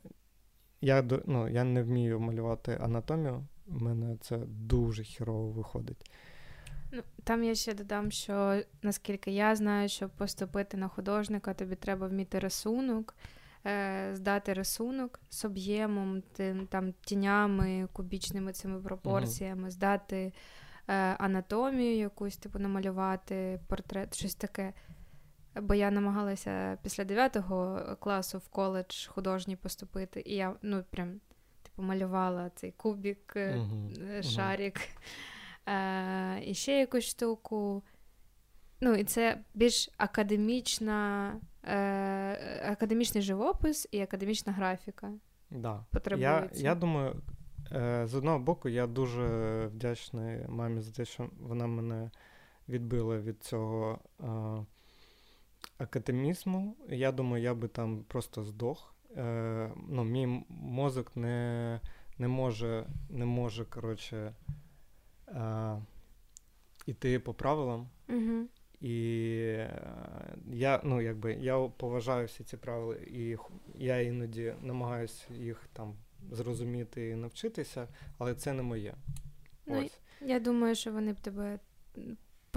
[0.80, 6.10] я ну, я не вмію малювати анатомію, у мене це дуже хірово виходить.
[6.92, 12.06] Ну, Там я ще додам, що наскільки я знаю, щоб поступити на художника, тобі треба
[12.06, 13.14] вміти рисунок.
[13.66, 16.22] Е, здати рисунок з об'ємом,
[16.68, 19.70] там тінями, кубічними цими пропорціями, mm-hmm.
[19.70, 20.32] здати
[20.88, 24.72] е, анатомію якусь, типу, намалювати портрет, щось таке.
[25.54, 27.38] Бо я намагалася після 9
[28.00, 31.20] класу в коледж художній поступити, і я ну, прям
[31.62, 34.22] типу, малювала цей кубік, mm-hmm.
[34.22, 34.80] шарик
[35.68, 37.82] е, і ще якусь штуку.
[38.80, 41.32] Ну, і це більш академічна,
[41.66, 45.12] е, академічний живопис і академічна графіка.
[45.50, 45.84] Да.
[46.16, 47.22] Я я думаю,
[47.72, 49.26] е, з одного боку, я дуже
[49.66, 52.10] вдячний мамі за те, що вона мене
[52.68, 54.26] відбила від цього е,
[55.78, 56.76] академізму.
[56.88, 58.94] Я думаю, я би там просто здох.
[59.16, 61.80] е, ну, мій мозок не
[62.18, 64.34] не може, не може коротше,
[65.28, 65.82] е,
[66.86, 67.88] іти по правилам.
[68.08, 68.48] Угу.
[68.80, 68.94] І
[70.52, 73.36] я ну, якби, я поважаю всі ці правила, і
[73.74, 75.94] я іноді намагаюся їх там
[76.30, 78.94] зрозуміти і навчитися, але це не моє.
[79.66, 80.00] Ну, Ось.
[80.20, 81.58] Я думаю, що вони б тебе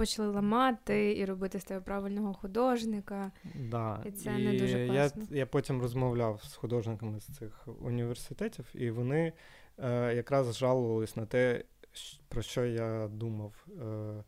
[0.00, 3.32] почали ламати і робити з тебе правильного художника.
[3.70, 4.02] Да.
[4.06, 5.22] І це і не дуже класно.
[5.30, 9.32] Я я потім розмовляв з художниками з цих університетів, і вони
[9.78, 11.64] е, якраз жалувались на те,
[12.28, 14.24] про що я думав, е, е,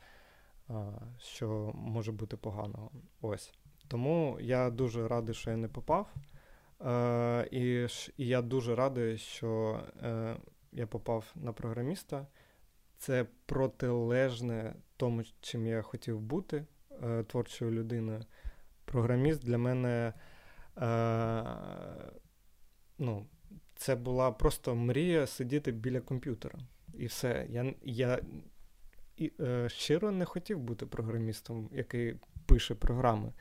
[1.18, 2.90] що може бути поганого.
[3.20, 3.52] Ось.
[3.88, 6.14] Тому я дуже радий, що я не попав.
[6.86, 10.36] Е, І я дуже радий, що е,
[10.72, 12.26] я попав на програміста.
[12.98, 16.64] Це протилежне тому, чим я хотів бути
[17.02, 18.24] е, творчою людиною.
[18.84, 20.12] Програміст для мене
[22.98, 23.26] ну,
[23.74, 26.58] це була просто мрія сидіти біля комп'ютера.
[26.94, 27.46] І все.
[27.82, 28.18] Я
[29.16, 33.32] і, е, щиро не хотів бути програмістом, який пише програми.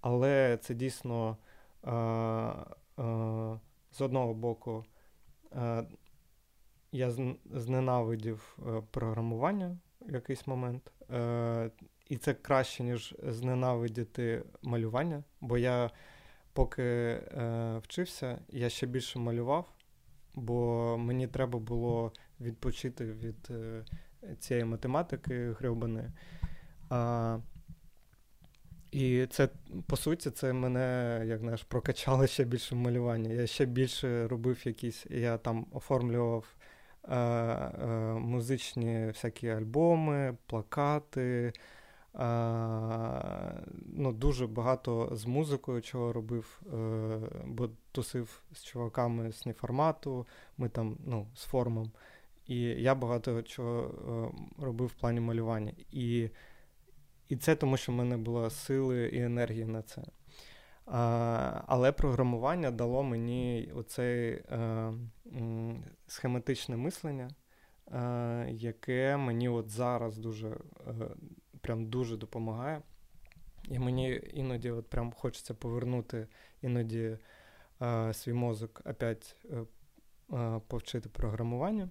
[0.00, 1.36] Але це дійсно
[1.84, 3.60] е, е,
[3.92, 4.84] з одного боку.
[5.52, 5.84] Е,
[6.92, 7.10] я
[7.54, 10.92] зненавидів е, програмування в якийсь момент.
[11.10, 11.70] Е,
[12.08, 15.24] І це краще, ніж зненавидіти малювання.
[15.40, 15.90] Бо я,
[16.52, 19.72] поки е, вчився, я ще більше малював,
[20.34, 23.84] бо мені треба було відпочити від е,
[24.38, 26.10] цієї математики грьобаної.
[26.90, 27.38] А,
[28.90, 29.48] і це,
[29.86, 33.32] по суті, це мене, як знаєш, прокачало ще більше малювання.
[33.32, 36.44] Я ще більше робив якісь, я там оформлював
[37.10, 41.52] Е, е, музичні всякі альбоми, плакати.
[42.14, 42.20] Е,
[43.86, 46.60] ну, Дуже багато з музикою чого робив,
[47.46, 50.26] бо тусив з чуваками з неформату,
[50.58, 51.92] ми там ну, з формом.
[52.48, 55.72] І я багато чого робив в плані малювання.
[55.90, 56.30] І
[57.28, 60.02] і це тому, що в мене було сили і енергії на це.
[60.86, 64.92] А, Але програмування дало мені оцей е,
[66.06, 67.30] схематичне мислення,
[67.92, 70.58] е, яке мені от зараз дуже е,
[71.60, 72.82] прям дуже допомагає.
[73.70, 76.26] І мені іноді от прям хочеться повернути
[76.62, 77.18] іноді
[77.82, 79.64] е, свій мозок опять е,
[80.36, 81.88] е, повчити програмування,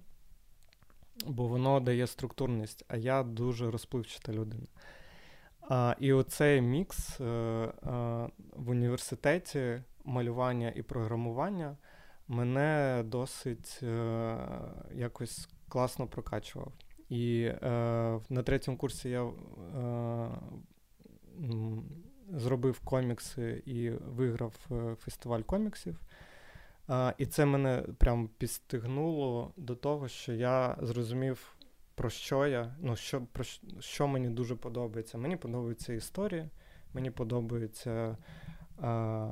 [1.26, 4.66] бо воно дає структурність, а я дуже розпливчата людина.
[5.60, 11.76] А, І оцей мікс а, е, а, е, в університеті малювання і програмування
[12.28, 16.72] мене досить а, е, якось класно прокачував.
[17.08, 17.50] І
[18.28, 19.30] на третьому курсі я
[22.32, 24.54] зробив комікси і виграв
[24.98, 26.00] фестиваль коміксів.
[27.18, 31.56] І це мене прям підстигнуло до того, що я зрозумів
[31.94, 33.44] про що я, ну, що про
[33.80, 35.18] що мені дуже подобається.
[35.18, 36.48] Мені подобаються історії,
[36.94, 38.16] мені подобаються
[38.82, 39.30] а,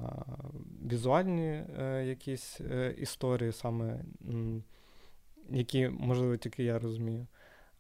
[0.91, 4.01] візуальні а, е, якісь а, е, історії, саме
[5.51, 7.27] які, можливо, тільки я розумію.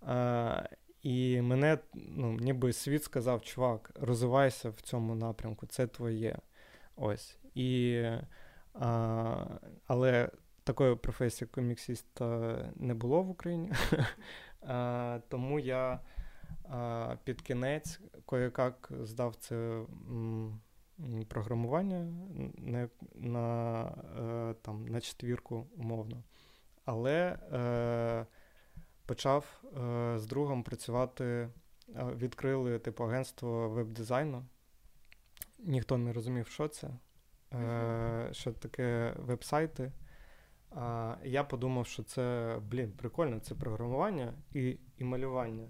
[0.01, 0.62] А,
[1.03, 6.39] І мене, ну, ніби світ сказав, чувак, розвивайся в цьому напрямку, це твоє.
[6.97, 7.39] Ось.
[7.55, 8.03] І,
[8.81, 9.47] а,
[9.87, 10.31] Але
[10.64, 13.72] такої професії коміксіста не було в Україні.
[14.68, 16.01] Е, тому я
[16.64, 19.83] е, під кінець кое-як здав це
[21.29, 22.07] програмування
[22.59, 23.85] на на,
[24.18, 26.22] е, там, на четвірку умовно.
[26.85, 28.27] Але е,
[29.07, 31.49] почав е, з другом працювати,
[31.95, 34.45] відкрили типу агентство веб-дизайну.
[35.59, 36.89] Ніхто не розумів, що це,
[37.53, 39.92] е, що таке веб-сайти.
[40.70, 45.68] А, Я подумав, що це, блін, прикольно, це програмування і і малювання.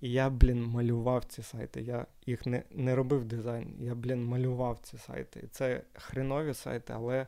[0.00, 1.82] І я, блін, малював ці сайти.
[1.82, 5.40] Я їх не не робив дизайн, я, блін, малював ці сайти.
[5.44, 7.26] І це хренові сайти, але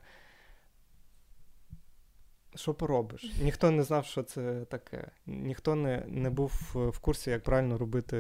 [2.57, 3.37] що поробиш?
[3.43, 5.09] Ніхто не знав, що це таке.
[5.27, 8.17] Ніхто не не був в курсі, як правильно робити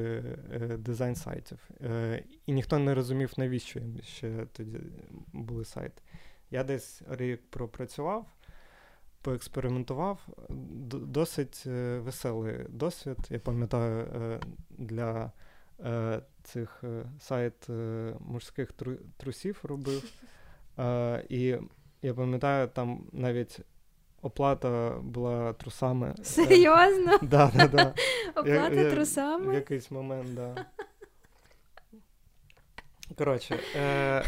[0.52, 1.58] е, дизайн сайтів.
[1.80, 4.78] Е, І ніхто не розумів, навіщо ще тоді
[5.32, 6.02] були сайти.
[6.50, 8.26] Я десь рік пропрацював
[9.26, 10.26] поекспериментував.
[10.90, 13.16] Досить е, веселий досвід.
[13.30, 15.32] Я пам'ятаю, е, для
[15.84, 16.84] е, цих
[17.20, 17.68] сайт
[18.20, 18.72] мужських
[19.16, 20.04] трусів робив.
[21.28, 21.56] І
[22.02, 23.60] я пам'ятаю, там навіть.
[24.26, 26.14] Оплата була трусами.
[26.22, 27.18] Серйозно?
[27.22, 27.94] Да, да, да.
[28.30, 29.50] Оплата я, трусами?
[29.50, 30.54] В якийсь момент, так.
[30.54, 30.66] Да.
[33.18, 34.24] Коротше, е,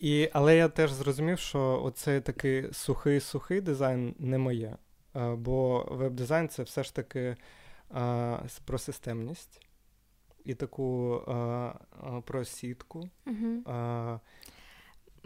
[0.00, 4.76] І, Але я теж зрозумів, що оцей такий сухий-сухий дизайн не моє.
[5.14, 7.36] Бо веб-дизайн це все ж таки
[7.90, 9.60] а, про системність
[10.44, 11.72] і таку а,
[12.24, 13.08] про сітку.
[13.26, 13.62] Угу.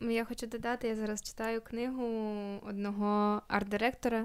[0.00, 2.04] Я хочу додати, я зараз читаю книгу
[2.66, 4.24] одного арт-директора,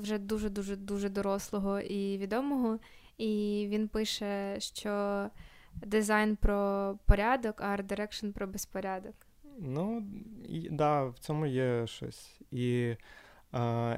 [0.00, 2.78] вже дуже-дуже дуже дорослого і відомого.
[3.18, 5.26] І він пише, що
[5.74, 9.14] дизайн про порядок, а арт-дирекшн про безпорядок.
[9.58, 10.06] Ну,
[10.48, 12.40] і, да, в цьому є щось.
[12.50, 12.96] І
[13.52, 13.96] а,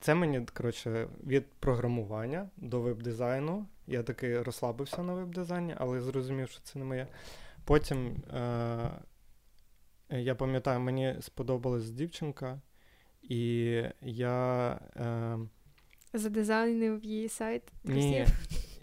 [0.00, 3.66] це мені, коротше, від програмування до веб-дизайну.
[3.86, 7.06] Я таки розслабився на веб-дизайні, але зрозумів, що це не моє.
[7.64, 8.90] Потім а,
[10.10, 12.60] я пам'ятаю, мені сподобалась дівчинка,
[13.22, 14.32] і я.
[14.96, 15.38] А,
[16.12, 17.62] Задизайнив її сайт.
[17.84, 18.26] Ні,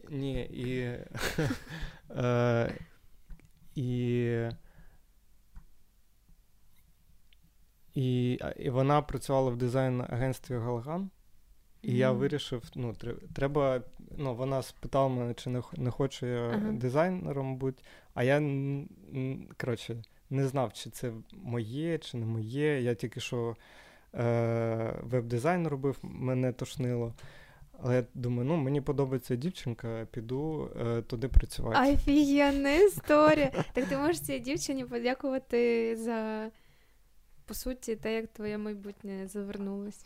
[0.09, 0.99] ні, і.
[2.17, 2.73] е,
[3.75, 4.49] і
[7.93, 11.09] І і вона працювала в дизайн-агентстві Галаган,
[11.81, 11.95] і mm-hmm.
[11.95, 12.95] я вирішив: ну,
[13.35, 13.81] треба.
[14.17, 16.77] Ну, Вона спитала мене, чи не не хочу я uh-huh.
[16.77, 17.83] дизайнером бути.
[18.13, 18.41] А я
[19.57, 20.03] коротше,
[20.33, 22.81] не знав, чи це моє, чи не моє.
[22.81, 23.55] Я тільки що
[24.15, 27.13] е, веб-дизайн робив, мене тошнило.
[27.81, 31.93] Але я думаю, ну мені подобається дівчинка, піду е, туди працювати.
[31.93, 33.51] Офігенна історія.
[33.73, 36.49] Так ти можеш цій дівчині подякувати за
[37.45, 40.05] по суті, те, як твоє майбутнє завернулось.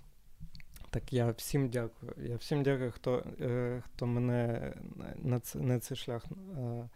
[0.89, 2.13] Так я всім дякую.
[2.17, 4.73] Я всім дякую, хто е, хто мене
[5.15, 6.25] на це, на цей шлях
[6.57, 6.89] е,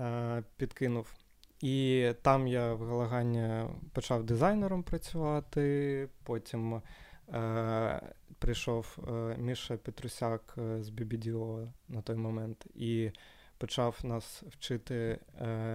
[0.00, 1.14] е, підкинув.
[1.60, 6.08] І там я в Галагані почав дизайнером працювати.
[6.22, 6.82] Потім
[7.28, 8.00] е,
[8.38, 13.10] прийшов е, Міша Петрусяк е, з BBDO на той момент і
[13.58, 15.18] почав нас вчити,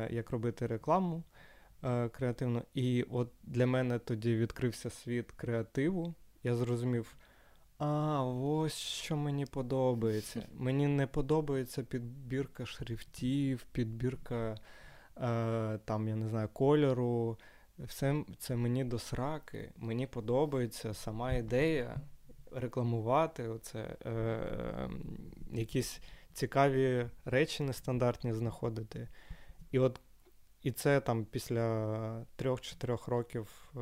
[0.09, 1.23] як робити рекламу
[1.83, 2.63] е, креативно.
[2.73, 6.13] І от для мене тоді відкрився світ креативу.
[6.43, 7.15] Я зрозумів,
[7.77, 10.47] а ось що мені подобається.
[10.53, 14.57] Мені не подобається підбірка шрифтів, підбірка е,
[15.85, 17.37] там, я не знаю, кольору.
[17.79, 19.71] Все це мені до сраки.
[19.77, 22.01] Мені подобається сама ідея
[22.51, 24.89] рекламувати оце, е,
[25.51, 26.01] якісь
[26.33, 29.07] цікаві речі нестандартні знаходити.
[29.71, 29.99] І от
[30.63, 33.79] і це там після трьох-чотирьох років е,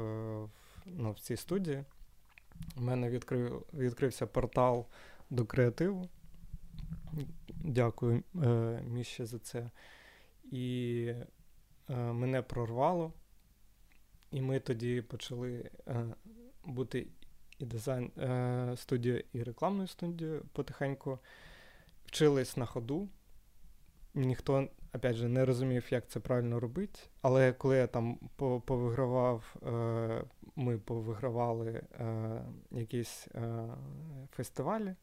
[0.86, 1.84] ну, в цій студії
[2.78, 4.86] у мене відкрив, відкрився портал
[5.30, 6.10] до креативу.
[7.50, 9.70] Дякую е, Міші за це.
[10.52, 11.14] І
[11.89, 13.14] е, мене прорвало.
[14.32, 16.06] І ми тоді почали е,
[16.66, 17.08] бути
[17.60, 21.20] і дизайн е, студією, і рекламною студією потихеньку.
[22.06, 23.10] Вчились на ходу.
[24.14, 27.00] Ніхто опять же, не розумів, як це правильно робити.
[27.22, 28.16] Але коли я там
[28.66, 29.56] повигравав,
[30.56, 31.82] ми повигравали
[32.72, 33.28] якісь
[34.32, 34.95] фестивалі.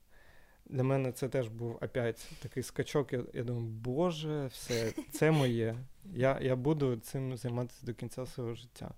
[0.67, 3.13] Для мене це теж був опять такий скачок.
[3.13, 5.77] Я, я думаю, Боже, все, це моє.
[6.05, 8.91] Я я буду цим займатися до кінця свого життя.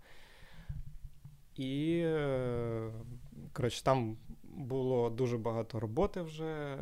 [1.57, 2.05] І
[3.53, 6.79] коротше, там було дуже багато роботи вже.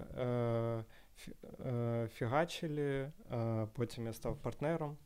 [1.66, 4.96] Е, фігачили, е, потім я став партнером.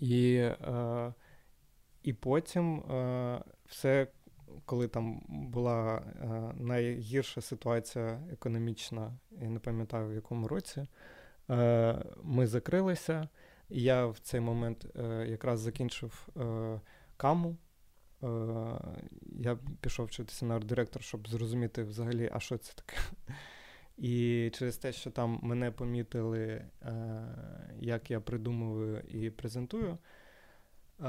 [0.00, 1.12] І е,
[2.02, 2.82] і потім
[3.66, 4.06] все,
[4.64, 6.02] коли там була
[6.54, 10.86] найгірша ситуація економічна, я не пам'ятаю в якому році,
[12.22, 13.28] ми закрилися.
[13.68, 14.86] І я в цей момент
[15.26, 16.28] якраз закінчив
[17.16, 17.56] каму.
[19.22, 22.96] Я пішов вчитися на арт-директор, щоб зрозуміти взагалі, а що це таке.
[23.96, 26.66] І через те, що там мене помітили, е,
[27.80, 29.98] як я придумую і презентую,
[31.00, 31.08] е,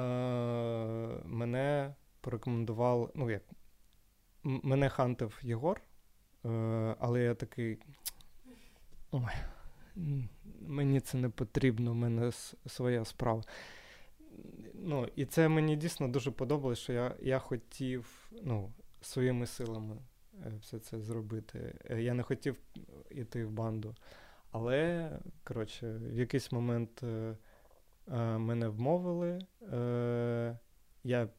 [1.25, 1.95] мене
[2.25, 3.43] порекомендував, ну як
[4.43, 5.81] мене хантив Єгор,
[6.45, 6.49] е,
[6.99, 7.77] але я такий.
[9.11, 9.33] Ой,
[10.61, 12.31] мені це не потрібно, в мене
[12.65, 13.43] своя справа.
[14.73, 19.97] Ну, І це мені дійсно дуже подобалось, що я я хотів ну, своїми силами
[20.43, 21.75] Е, все це зробити.
[21.89, 22.59] Е, я не хотів
[23.09, 23.95] йти в банду.
[24.51, 25.09] Але,
[25.43, 27.35] коротше, в якийсь момент е,
[28.37, 29.39] мене вмовили.
[31.03, 31.29] Я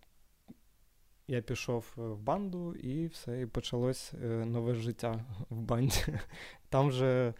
[1.28, 4.12] я пішов в банду і все, і почалось
[4.44, 6.04] нове життя в банді.
[6.68, 7.34] Там вже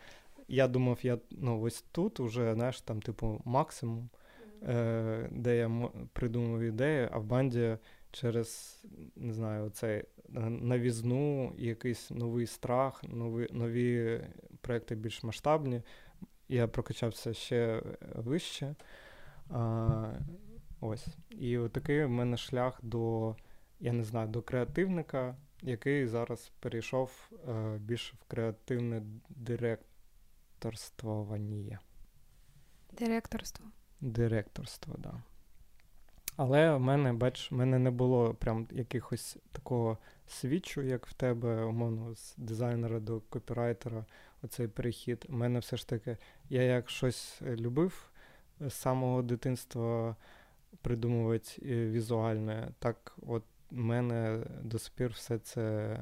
[0.49, 4.09] я думав, я ну, ось тут уже, знаєш, там, типу, максимум,
[5.31, 7.79] де я придумав ідею, а в банді
[8.17, 8.83] через
[9.17, 10.05] не знаю, цей е,
[10.41, 14.21] новізну, якийсь новий страх, нові нові
[14.61, 15.83] проекти більш масштабні.
[16.49, 17.83] Я прокачався ще
[18.15, 18.75] вище.
[19.51, 20.13] А,
[20.81, 21.07] Ось.
[21.31, 23.37] І такий в мене шлях до,
[23.81, 31.81] я не знаю, до креативника, який зараз перейшов е, більше в креативне директорствування.
[32.93, 33.67] Директорство.
[34.01, 35.03] Директорство, так.
[35.03, 35.23] Да.
[36.37, 41.65] Але в мене, бач, в мене не було прям якихось такого свідчу, як в тебе,
[41.65, 44.05] умовно, з дизайнера до копірайтера,
[44.43, 45.27] оцей перехід.
[45.29, 46.17] У мене все ж таки,
[46.49, 48.11] я як щось любив
[48.61, 50.17] з самого дитинства
[50.83, 55.97] придумувати е, візуальне, так от мене до сих пір все це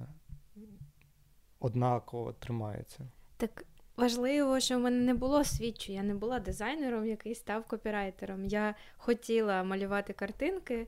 [1.61, 3.01] однаково тримається.
[3.37, 3.65] Так
[3.97, 8.45] важливо, що в мене не було свідчу, я не була дизайнером, який став копірайтером.
[8.45, 10.87] Я хотіла малювати картинки,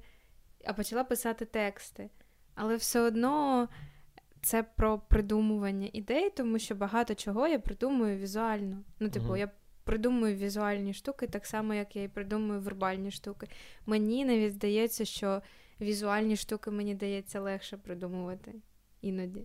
[0.64, 2.10] а почала писати тексти.
[2.54, 3.68] Але все одно
[4.42, 8.82] це про придумування ідей, тому що багато чого я придумую візуально.
[9.00, 9.50] Ну, типу, uh я
[9.84, 13.48] придумую візуальні штуки, так само, як я і придумую вербальні штуки.
[13.86, 15.42] Мені навіть здається, що
[15.80, 18.54] візуальні штуки мені дається легше придумувати
[19.00, 19.44] іноді.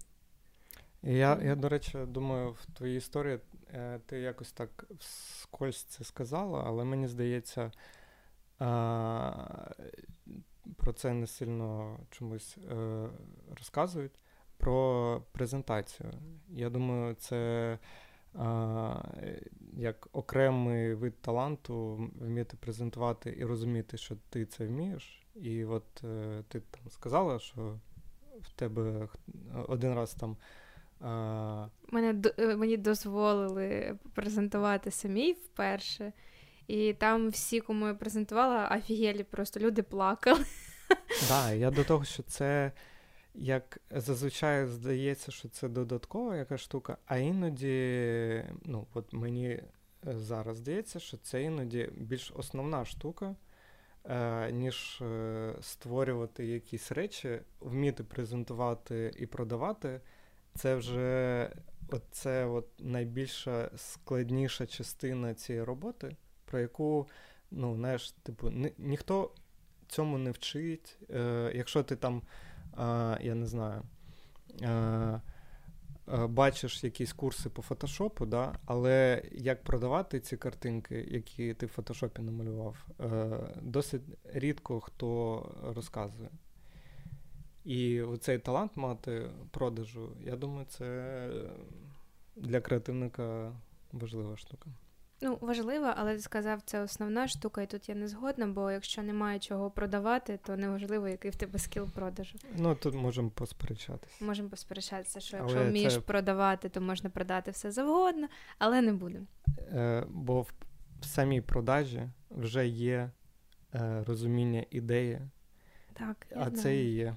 [1.03, 3.39] Я, я, до речі, думаю, в твоїй історії
[3.73, 7.71] е, ти якось так вскользь це сказала, але мені здається,
[10.77, 13.07] про це не сильно чомусь е,
[13.49, 14.11] розказують.
[14.57, 16.13] Про презентацію.
[16.49, 17.79] Я думаю, це
[19.73, 25.20] як окремий вид таланту вміти презентувати і розуміти, що ти це вмієш.
[25.35, 27.79] І от е, ти там сказала, що
[28.41, 29.07] в тебе
[29.67, 30.37] один раз там.
[31.91, 36.13] Мене е, Мені дозволили презентувати самій вперше.
[36.67, 40.45] І там всі, кому я презентувала, офігелі, просто люди плакали.
[40.87, 42.71] Так, да, я до того, що це
[43.35, 49.63] як зазвичай здається, що це додаткова яка штука, а іноді, ну, от мені е,
[50.03, 53.35] зараз здається, що це іноді більш основна штука,
[54.51, 60.01] ніж е, створювати якісь речі, вміти презентувати і продавати.
[60.55, 61.49] Це вже
[61.89, 67.07] оце от найбільша складніша частина цієї роботи, про яку,
[67.51, 69.31] ну, знаєш, типу, ні, ніхто
[69.87, 70.97] цьому не вчить.
[71.09, 72.21] Е, Якщо ти там
[73.21, 73.83] я не знаю,
[76.07, 82.21] бачиш якісь курси по фотошопу, да, але як продавати ці картинки, які ти в фотошопі
[82.21, 83.29] намалював, е,
[83.61, 84.01] досить
[84.33, 85.45] рідко хто
[85.75, 86.29] розказує.
[87.65, 91.29] І цей талант мати продажу, я думаю, це
[92.35, 93.53] для креативника
[93.91, 94.69] важлива штука.
[95.23, 99.03] Ну, важливо, але ти сказав, це основна штука, і тут я не згодна, бо якщо
[99.03, 102.37] немає чого продавати, то неважливо, який в тебе скіл продажу.
[102.57, 104.25] Ну тут можемо посперечатися.
[104.25, 105.99] Можемо посперечатися, що якщо вмієш це...
[105.99, 109.25] продавати, то можна продати все завгодно, але не будемо.
[109.57, 113.11] Е, Бо в самій продажі вже є
[113.75, 115.21] е, розуміння ідеї.
[116.07, 116.57] Так, я а знаю.
[116.57, 117.15] це і є.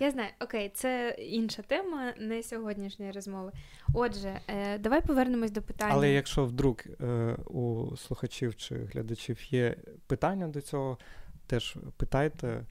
[0.00, 3.52] Я знаю, окей, це інша тема, не сьогоднішньої розмови.
[3.94, 5.92] Отже, е, давай повернемось до питання.
[5.94, 9.76] Але якщо вдруг е, у слухачів чи глядачів є
[10.06, 10.98] питання до цього,
[11.46, 12.64] теж питайте, е,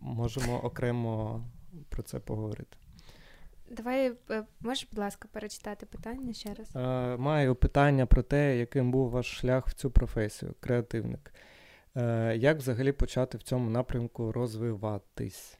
[0.00, 1.44] можемо окремо
[1.88, 2.76] про це поговорити.
[3.70, 6.76] Давай, е, можеш, будь ласка, перечитати питання ще раз.
[6.76, 11.34] Е, маю питання про те, яким був ваш шлях в цю професію, креативник.
[11.96, 15.58] Е, як взагалі почати в цьому напрямку розвиватись?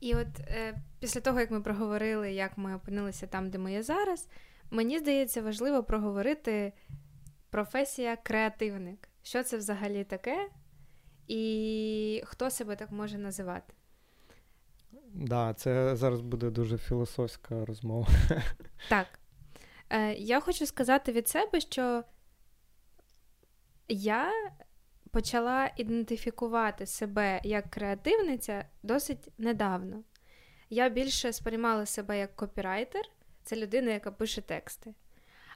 [0.00, 3.82] І от е, після того, як ми проговорили, як ми опинилися там, де ми є
[3.82, 4.28] зараз,
[4.70, 6.72] мені здається, важливо проговорити
[7.50, 9.08] професія креативник.
[9.22, 10.48] Що це взагалі таке,
[11.28, 13.74] і хто себе так може називати?
[14.92, 18.08] Так, да, це зараз буде дуже філософська розмова.
[18.88, 19.06] Так.
[19.90, 22.04] Е, Я хочу сказати від себе, що
[23.88, 24.32] я
[25.14, 30.02] почала ідентифікувати себе як креативниця досить недавно.
[30.70, 33.02] Я більше сприймала себе як копірайтер,
[33.42, 34.94] це людина, яка пише тексти.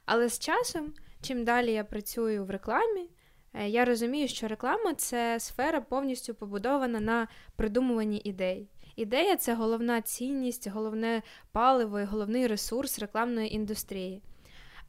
[0.05, 3.09] Але з часом, чим далі я працюю в рекламі,
[3.53, 8.69] е, я розумію, що реклама це сфера повністю побудована на придумуванні ідей.
[8.95, 14.21] Ідея це головна цінність, головне паливо і головний ресурс рекламної індустрії.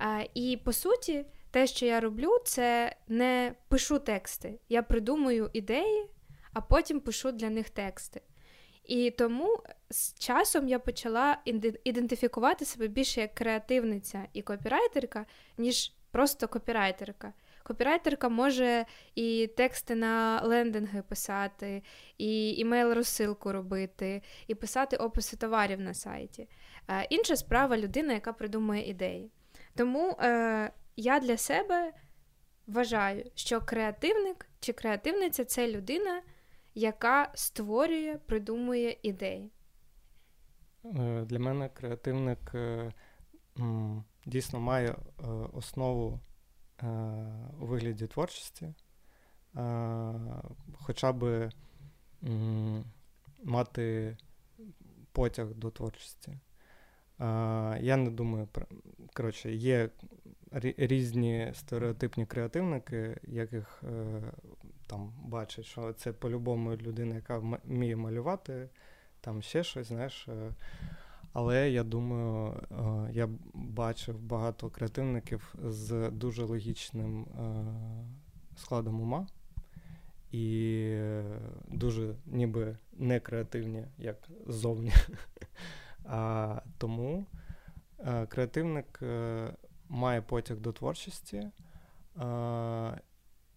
[0.01, 4.61] Е, і по суті, те, що я роблю, це не пишу тексти.
[4.69, 6.11] Я придумую ідеї,
[6.53, 8.21] а потім пишу для них тексти.
[8.85, 11.39] І тому з часом я почала
[11.85, 15.27] ідентифікувати себе більше як креативниця і копірайтерка,
[15.59, 17.33] ніж просто копірайтерка.
[17.63, 21.83] Копірайтерка може і тексти на лендинги писати,
[22.19, 26.49] і імейл-розсилку робити, і писати описи товарів на сайті.
[26.89, 29.31] Е, інша справа людина, яка придумує ідеї.
[29.77, 31.93] Тому е, я для себе
[32.67, 36.23] вважаю, що креативник чи креативниця це людина,
[36.75, 39.51] яка створює, придумує ідеї?
[40.85, 42.93] Е, для мене креативник е,
[44.27, 44.97] дійсно має е,
[45.53, 46.21] основу
[47.61, 48.75] у вигляді творчості,
[50.73, 51.51] хоча би
[53.43, 54.17] мати
[55.13, 56.39] потяг до творчості.
[57.81, 58.49] Я не думаю,
[59.13, 59.91] коротше, є
[60.53, 63.83] різні стереотипні креативники, яких
[64.91, 68.69] там бачать, що це по-любому людина, яка вміє малювати,
[69.21, 70.29] там ще щось, знаєш.
[70.29, 70.55] Е,
[71.33, 77.65] але я думаю, е, я бачив багато креативників з дуже логічним е,
[78.57, 79.27] складом ума
[80.33, 80.97] і
[81.69, 84.93] дуже ніби не креативні, як ззовні.
[86.13, 87.27] А Тому
[88.29, 89.01] креативник
[89.91, 91.51] має потяг до творчості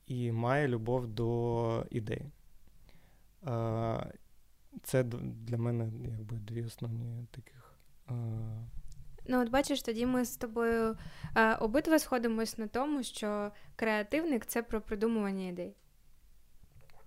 [0.05, 2.31] і має любов до ідей.
[4.83, 7.73] Це для мене якби дві основні таких.
[9.25, 10.97] Ну, от бачиш, тоді ми з тобою
[11.35, 15.75] е, обидва сходимось на тому, що креативник це про придумування ідей.
[16.87, 17.03] Так.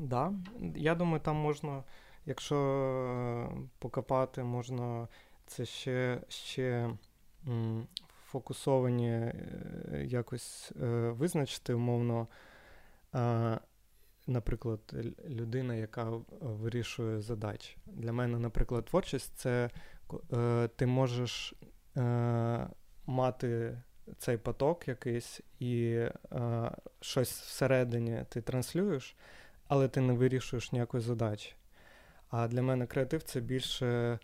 [0.00, 0.32] Да.
[0.76, 1.84] Я думаю, там можна,
[2.26, 5.08] якщо е, покопати, можна
[5.46, 6.90] це ще ще
[7.48, 7.86] м,
[8.30, 9.34] фокусовані е,
[10.06, 12.28] якось е, визначити, умовно
[14.26, 14.80] наприклад,
[15.28, 16.10] людина, яка
[16.40, 17.76] вирішує задачі.
[17.86, 19.70] Для мене, наприклад, творчість це
[20.32, 21.54] е, ти можеш
[21.96, 22.66] е,
[23.06, 23.82] мати
[24.18, 26.10] цей поток якийсь і е,
[27.00, 29.16] щось всередині ти транслюєш,
[29.68, 31.54] але ти не вирішуєш ніякої задачі.
[32.28, 34.18] А для мене креатив це більше,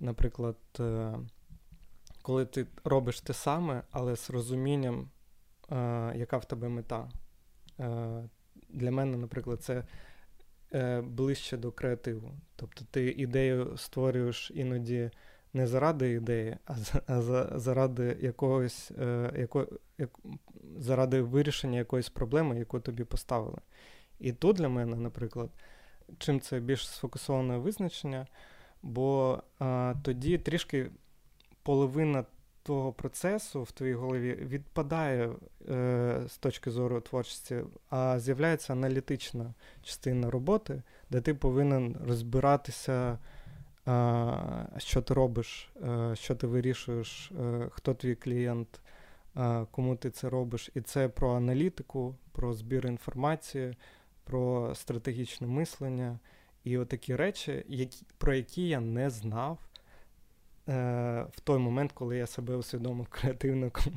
[0.00, 1.14] наприклад, е,
[2.30, 5.10] коли ти робиш те саме, але з розумінням,
[5.70, 5.76] е,
[6.16, 7.08] яка в тебе мета.
[7.80, 8.28] Е,
[8.68, 9.84] для мене, наприклад, це
[10.74, 12.32] е, ближче до креативу.
[12.56, 15.10] Тобто ти ідею створюєш іноді
[15.52, 16.74] не заради ідеї, а
[17.06, 19.68] а за, заради якогось е, яко,
[19.98, 20.10] як,
[20.78, 23.58] заради вирішення якоїсь проблеми, яку тобі поставили.
[24.18, 25.50] І тут для мене, наприклад,
[26.18, 28.26] чим це більш сфокусоване визначення,
[28.82, 30.90] бо е, тоді трішки
[31.62, 32.24] половина
[32.62, 35.30] того процесу в твоїй голові відпадає
[35.68, 37.56] е, з точки зору творчості,
[37.90, 43.18] а з'являється аналітична частина роботи, де ти повинен розбиратися,
[43.88, 44.32] е,
[44.78, 48.80] що ти робиш, е, що ти вирішуєш, е, хто твій клієнт,
[49.70, 50.70] кому ти це робиш.
[50.74, 53.76] І це про аналітику, про збір інформації,
[54.24, 56.18] про стратегічне мислення
[56.64, 59.58] і отакі речі, які, про які я не знав.
[60.70, 63.92] Е, в той момент, коли я себе усвідомив креативником.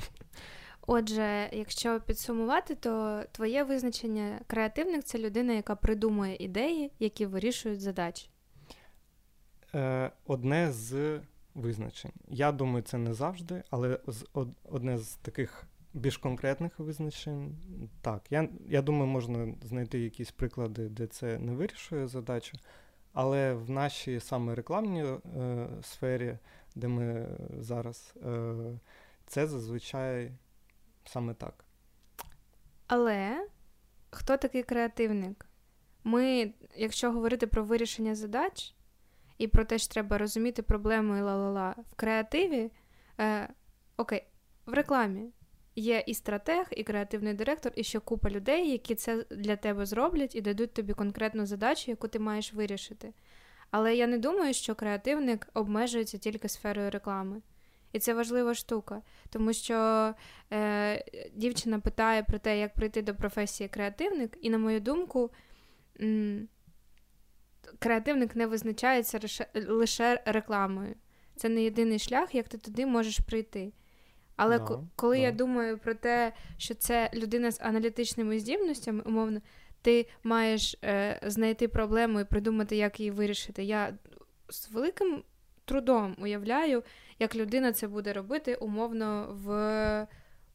[0.87, 8.29] Отже, якщо підсумувати, то твоє визначення креативник це людина, яка придумує ідеї, які вирішують задачі.
[9.75, 11.19] Е, одне з
[11.55, 12.11] визначень.
[12.27, 13.99] Я думаю, це не завжди, але
[14.63, 17.55] одне з таких більш конкретних визначень.
[18.01, 22.57] Так, я я думаю, можна знайти якісь приклади, де це не вирішує задачу.
[23.13, 26.37] Але в нашій саме рекламній е, сфері,
[26.75, 27.27] де ми
[27.59, 28.53] зараз, е,
[29.27, 30.31] це зазвичай
[31.05, 31.65] саме так.
[32.87, 33.47] Але
[34.09, 35.45] хто такий креативник?
[36.03, 38.75] Ми, якщо говорити про вирішення задач
[39.37, 42.71] і про те, що треба розуміти проблему і ла-ла-ла, в креативі,
[43.19, 43.49] е,
[43.97, 44.27] окей,
[44.65, 45.31] в рекламі
[45.75, 50.35] є і стратег, і креативний директор, і ще купа людей, які це для тебе зроблять
[50.35, 53.13] і дадуть тобі конкретну задачу, яку ти маєш вирішити.
[53.73, 57.41] Але я не думаю, що креативник обмежується тільки сферою реклами.
[57.91, 60.13] І це важлива штука, тому що
[60.51, 65.31] е, дівчина питає про те, як прийти до професії креативник, і, на мою думку,
[66.01, 66.47] м-
[67.79, 70.95] креативник не визначається лише, лише рекламою.
[71.35, 73.71] Це не єдиний шлях, як ти туди можеш прийти.
[74.35, 75.21] Але no, коли no.
[75.21, 79.41] я думаю про те, що це людина з аналітичними здібностями, умовно,
[79.83, 83.63] ти маєш е, знайти проблему і придумати, як її вирішити.
[83.63, 83.93] Я
[84.49, 85.23] з великим
[85.65, 86.83] трудом уявляю,
[87.19, 90.07] як людина це буде робити умовно в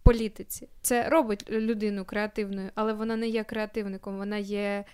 [0.02, 0.68] політиці.
[0.82, 4.84] Це робить людину креативною, але вона не є креативником, вона є, е,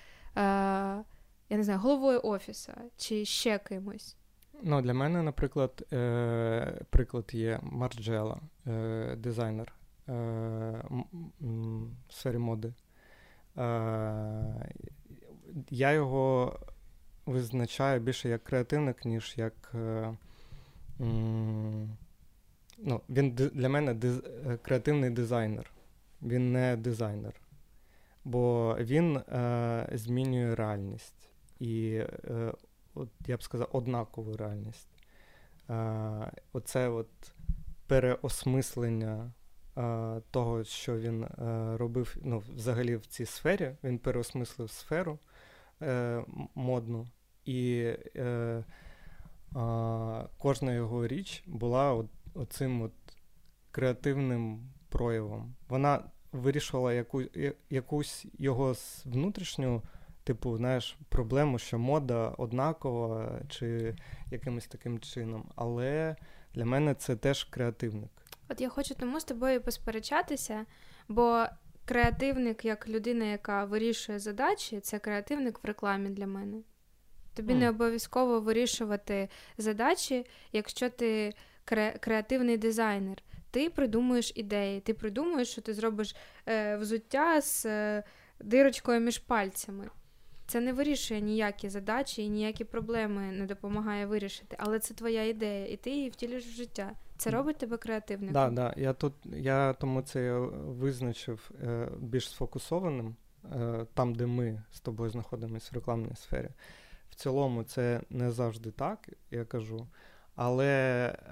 [1.50, 4.16] я не знаю, головою офісу чи ще кимось.
[4.62, 9.72] Ну, Для мене, наприклад, е, приклад є Марджела, е, дизайнер
[10.08, 10.12] е,
[12.08, 12.72] в сфері моди.
[13.58, 14.70] Е,
[15.70, 16.58] Я його
[17.26, 19.72] визначаю більше як креативник, ніж як.
[19.74, 20.16] Е,
[22.78, 24.22] ну, Він для мене диз,
[24.62, 25.70] креативний дизайнер.
[26.22, 27.34] Він не дизайнер.
[28.24, 31.28] бо він е, змінює реальність.
[31.60, 32.52] І е,
[32.94, 34.88] от, я б сказав, однакову реальність.
[35.70, 37.32] Е, Оце от
[37.86, 39.30] переосмислення е,
[40.30, 41.28] того, що він е,
[41.76, 45.18] робив ну, взагалі в цій сфері, він переосмислив сферу
[45.82, 47.06] е, модну.
[47.44, 48.64] І е,
[50.38, 52.04] кожна його річ була
[52.34, 52.92] оцим от
[53.70, 55.54] креативним проявом.
[55.68, 57.22] Вона вирішувала яку,
[57.70, 59.82] якусь його внутрішню,
[60.24, 63.96] типу, знаєш, проблему, що мода однакова чи
[64.30, 65.50] якимось таким чином.
[65.56, 66.16] Але
[66.54, 68.10] для мене це теж креативник.
[68.54, 70.66] От я хочу тому з тобою посперечатися,
[71.08, 71.44] бо
[71.84, 76.56] креативник, як людина, яка вирішує задачі, це креативник в рекламі для мене.
[77.34, 77.56] Тобі mm.
[77.56, 79.28] не обов'язково вирішувати
[79.58, 81.34] задачі, якщо ти
[81.66, 83.22] кре- креативний дизайнер.
[83.50, 86.16] Ти придумуєш ідеї, ти придумуєш, що ти зробиш
[86.48, 88.02] е, взуття з е,
[88.40, 89.90] дирочкою між пальцями.
[90.46, 95.66] Це не вирішує ніякі задачі і ніякі проблеми не допомагає вирішити, але це твоя ідея,
[95.66, 96.92] і ти її втілюєш в життя.
[97.24, 98.32] Це робить тебе креативним.
[98.32, 98.74] Да, да.
[98.76, 105.10] Я тут я тому це визначив е, більш сфокусованим, е, там, де ми з тобою
[105.10, 106.48] знаходимося в рекламній сфері.
[107.10, 109.86] В цілому, це не завжди так, я кажу.
[110.36, 110.66] Але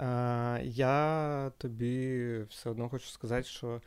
[0.01, 3.81] е, я тобі все одно хочу сказати, що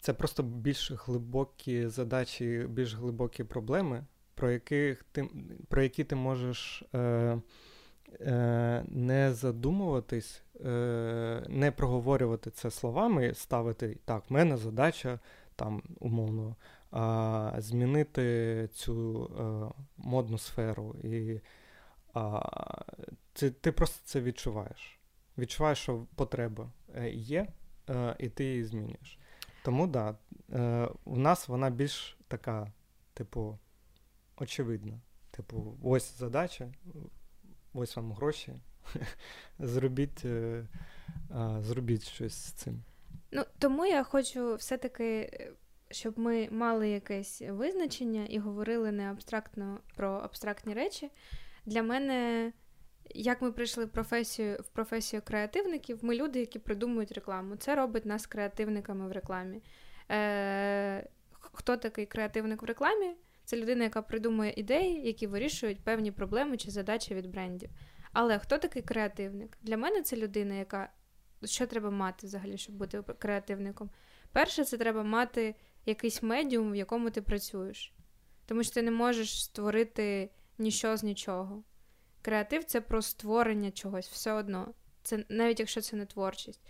[0.00, 4.04] це просто більш глибокі задачі, більш глибокі проблеми,
[4.34, 5.28] про яких ти,
[5.68, 7.40] про які ти можеш е,
[8.20, 10.47] е, не задумуватись, е,
[11.48, 15.18] не проговорювати це словами, ставити так, в мене задача
[15.56, 16.56] там умовно
[16.90, 20.96] а, змінити цю а, е, модну сферу.
[21.04, 21.40] І
[22.14, 22.42] а,
[23.32, 24.98] ти, ти просто це відчуваєш.
[25.38, 27.46] Відчуваєш, що потреба е, є,
[28.18, 29.18] і ти її змінюєш.
[29.64, 30.16] Тому да,
[31.04, 32.72] у нас вона більш така,
[33.14, 33.58] типу,
[34.36, 35.00] очевидна.
[35.30, 36.72] Типу, ось задача,
[37.72, 38.52] ось вам гроші.
[39.58, 40.66] Зробіть, е,
[41.60, 42.82] зробіть щось з цим.
[43.32, 45.30] Ну, тому я хочу все-таки
[45.90, 51.10] щоб ми мали якесь визначення і говорили не абстрактно про абстрактні речі.
[51.66, 52.52] Для мене,
[53.14, 57.56] як ми прийшли в професію в професію креативників, ми люди, які придумують рекламу.
[57.56, 59.62] Це робить нас креативниками в рекламі.
[60.10, 63.14] Е, Хто такий креативник в рекламі?
[63.44, 67.70] Це людина, яка придумує ідеї, які вирішують певні проблеми чи задачі від брендів.
[68.12, 69.58] Але хто такий креативник?
[69.62, 70.90] Для мене це людина, яка
[71.44, 73.90] що треба мати взагалі, щоб бути креативником?
[74.32, 75.54] Перше, це треба мати
[75.86, 77.94] якийсь медіум, в якому ти працюєш.
[78.46, 81.62] Тому що ти не можеш створити ніщо з нічого.
[82.22, 84.74] Креатив це про створення чогось все одно.
[85.02, 86.60] Це навіть якщо це не творчість.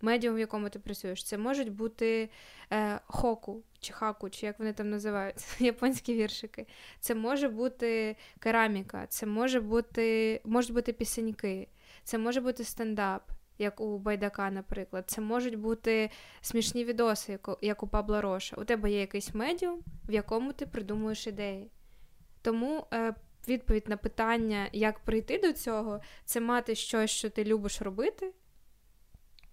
[0.00, 2.30] Медіум, в якому ти працюєш, це можуть бути
[2.72, 6.66] е, хоку чи хаку, чи як вони там називають, японські віршики.
[7.00, 11.68] Це може бути кераміка, це може бути, можуть бути пісеньки,
[12.04, 15.04] це може бути стендап як у Байдака, наприклад.
[15.06, 18.56] Це можуть бути смішні відоси, як у Пабла Роша.
[18.56, 21.70] У тебе є якийсь медіум, в якому ти придумуєш ідеї.
[22.42, 23.14] Тому е,
[23.48, 28.32] відповідь на питання, як прийти до цього, це мати щось, що ти любиш робити,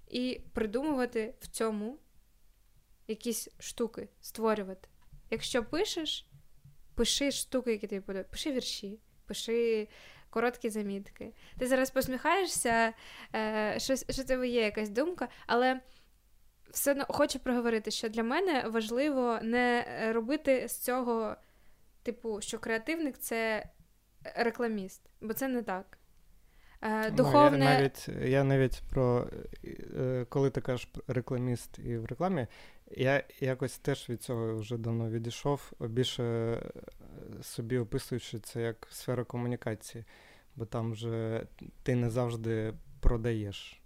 [0.08, 2.00] і придумувати в цьому
[3.08, 4.90] якісь штуки, створювати.
[5.32, 6.28] Якщо пишеш,
[6.96, 9.88] пиши штуки, які тобі подобаються, пиши вірші, пиши
[10.30, 11.34] короткі замітки.
[11.60, 12.94] Ти зараз посміхаєшся,
[13.36, 15.82] е, що, що тебе є якась думка, але
[16.70, 21.36] все одно хочу проговорити, що для мене важливо не робити з цього,
[22.04, 23.70] типу, що креативник це
[24.36, 25.98] рекламіст, бо це не так.
[26.86, 27.58] Е, духовне...
[27.58, 29.28] Ну, я навіть я навіть про
[29.98, 32.48] е, коли ти кажеш рекламіст і в рекламі,
[32.92, 36.62] я якось теж від цього вже давно відійшов, більше е,
[37.44, 40.04] собі описуючи це як сфера комунікації,
[40.56, 41.46] бо там вже
[41.84, 43.82] ти не завжди продаєш.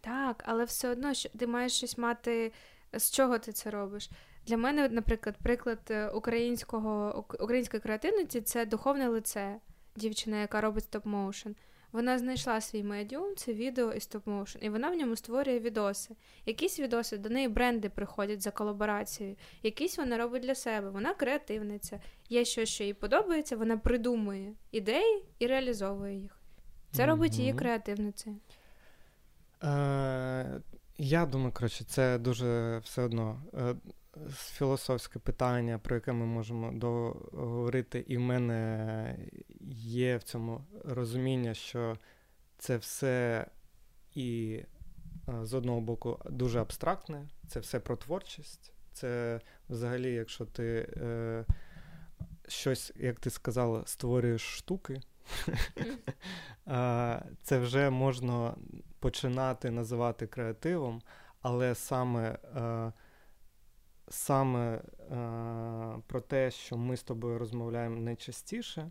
[0.00, 2.52] Так, але все одно що ти маєш щось мати,
[2.92, 4.10] з чого ти це робиш.
[4.46, 9.56] Для мене, наприклад, приклад українського української креативності це духовне лице,
[9.96, 11.54] дівчина, яка робить стоп-моушен.
[11.92, 16.14] Вона знайшла свій медіум, це відео і стоп-моушен, і вона в ньому створює відоси.
[16.46, 20.90] Якісь відоси до неї бренди приходять за колаборацією, якісь вона робить для себе.
[20.90, 22.00] Вона креативниця.
[22.28, 26.38] Є щось, що їй подобається, вона придумує ідеї і реалізовує їх.
[26.92, 27.40] Це робить mm-hmm.
[27.40, 28.36] її креативницею.
[29.62, 30.60] Е,
[30.98, 33.74] Я думаю, коротше, це дуже все одно е,
[34.30, 39.16] філософське питання, про яке ми можемо договорити, і в мене
[39.80, 41.98] є в цьому розуміння, що
[42.58, 43.46] це все
[44.14, 44.60] і
[45.42, 51.44] з одного боку дуже абстрактне, це все про творчість, це взагалі, якщо ти е,
[52.48, 55.00] щось, як ти сказала, створюєш штуки,
[57.42, 58.54] це вже можна
[58.98, 61.02] починати називати креативом,
[61.42, 62.92] але саме е,
[64.10, 64.80] саме е,
[66.06, 68.90] про те, що ми з тобою розмовляємо найчастіше,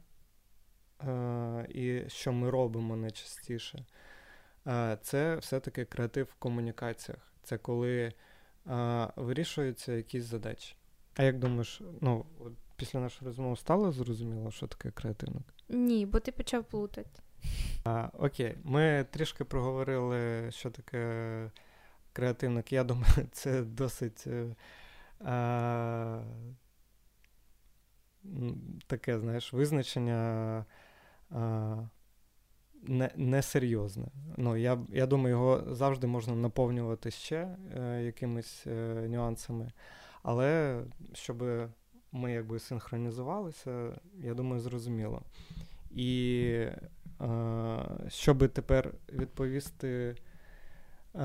[1.07, 3.85] е, і що ми робимо найчастіше,
[5.01, 7.33] це все-таки креатив в комунікаціях.
[7.43, 8.13] Це коли
[9.15, 10.75] вирішуються якісь задачі.
[11.15, 15.43] А як думаєш, ну, от після нашої розмови стало зрозуміло, що таке креативник?
[15.69, 17.21] Ні, бо ти почав плутати.
[17.83, 21.51] А, Окей, ми трішки проговорили, що таке
[22.13, 22.73] креативник.
[22.73, 24.27] Я думаю, це досить
[25.21, 26.21] е,
[28.87, 30.65] таке, знаєш, визначення
[31.31, 31.77] а,
[32.83, 34.07] не, несерйозне.
[34.37, 39.71] Ну, я я думаю, його завжди можна наповнювати ще е, якимись е, нюансами.
[40.23, 40.81] Але
[41.13, 41.43] щоб
[42.11, 45.21] ми якби синхронізувалися, я думаю, зрозуміло.
[45.91, 46.43] І
[47.21, 50.15] е, щоб тепер відповісти
[51.15, 51.19] е,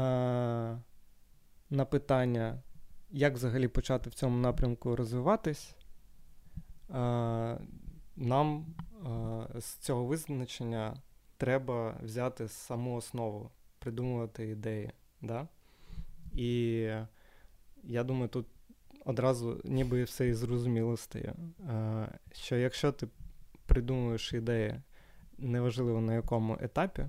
[1.71, 2.63] на питання,
[3.13, 5.75] як взагалі почати в цьому напрямку розвиватись,
[6.91, 7.59] е,
[8.17, 8.67] нам
[9.57, 10.97] е, з цього визначення
[11.37, 14.91] треба взяти саму основу, придумувати ідеї.
[15.21, 15.49] Да?
[16.33, 16.81] І
[17.85, 18.47] я думаю, тут
[19.05, 21.35] одразу ніби все і зрозуміло стає.
[22.33, 23.09] Що якщо ти
[23.67, 24.81] придумуєш ідеї,
[25.39, 27.07] неважливо на якому етапі,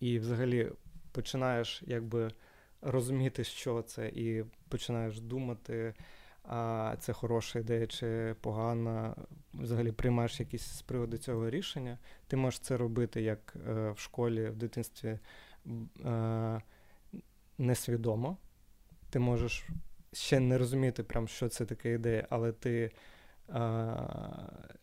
[0.00, 0.72] і взагалі
[1.12, 2.30] починаєш якби
[2.82, 5.94] розуміти, що це, і починаєш думати,
[6.44, 9.14] а це хороша ідея чи погана,
[9.54, 14.48] взагалі приймаєш якісь з приводу цього рішення, ти можеш це робити як е, в школі,
[14.48, 15.18] в дитинстві
[16.04, 16.62] е,
[17.58, 18.36] несвідомо.
[19.10, 19.66] Ти можеш
[20.12, 22.90] ще не розуміти, прям, що це така ідея, але ти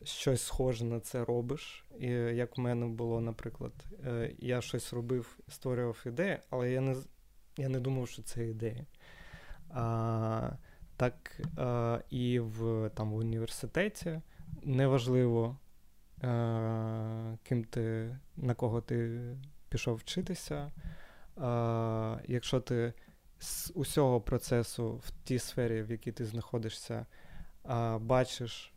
[0.03, 1.85] щось схоже на це робиш.
[1.99, 3.73] І Як в мене було, наприклад,
[4.05, 6.95] е, я щось робив, створював ідею, але я не
[7.60, 8.86] я не думав, що це ідея.
[9.70, 10.51] А,
[10.97, 14.22] Так а, і в там, в університеті
[14.64, 15.57] неважливо,
[16.22, 19.20] а, ким ти, на кого ти
[19.70, 20.72] пішов вчитися.
[21.38, 22.93] А, Якщо ти
[23.39, 27.05] з усього процесу в тій сфері, в якій ти знаходишся,
[27.64, 28.74] а, бачиш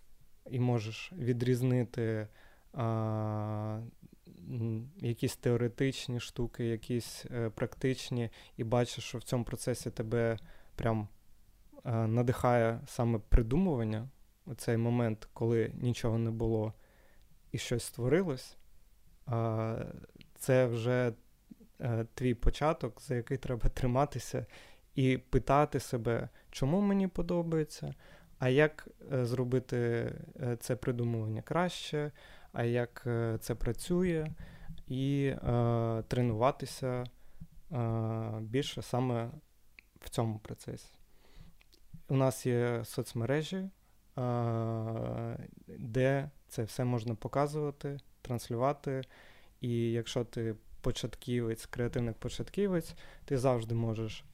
[0.51, 2.29] і можеш відрізнити
[2.73, 3.81] а,
[4.97, 10.39] якісь теоретичні штуки, якісь е, практичні, і бачиш, що в цьому процесі тебе
[10.77, 11.09] прям
[11.85, 14.09] е, надихає саме придумування,
[14.57, 16.73] цей момент, коли нічого не було
[17.53, 18.57] і щось створилось,
[20.39, 21.13] це вже
[21.83, 24.47] Е, твій початок, за який треба триматися,
[24.95, 27.95] і питати себе, чому мені подобається,
[28.39, 30.13] а як зробити
[30.61, 32.11] це придумування краще,
[32.53, 33.03] а як
[33.41, 34.27] це працює,
[34.89, 37.05] і е, тренуватися
[37.73, 39.31] е, більше саме
[40.01, 40.93] в цьому процесі.
[42.09, 43.71] У нас є соцмережі, е,
[45.79, 49.03] де це все можна показувати, транслювати.
[49.61, 52.95] І якщо ти початківець, креативник початківець,
[53.25, 54.25] ти завжди можеш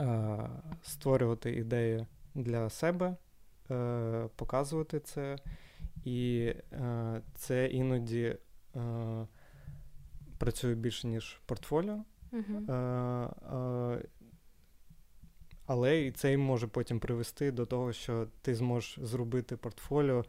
[0.00, 0.38] е,
[0.82, 3.16] створювати ідеї для себе,
[3.70, 5.36] е, показувати це,
[6.04, 8.36] і е, це іноді
[8.76, 9.26] е,
[10.38, 12.04] працює більше, ніж портфоліо.
[12.32, 14.02] Uh-huh.
[15.66, 20.24] Але і це може потім привести до того, що ти зможеш зробити портфоліо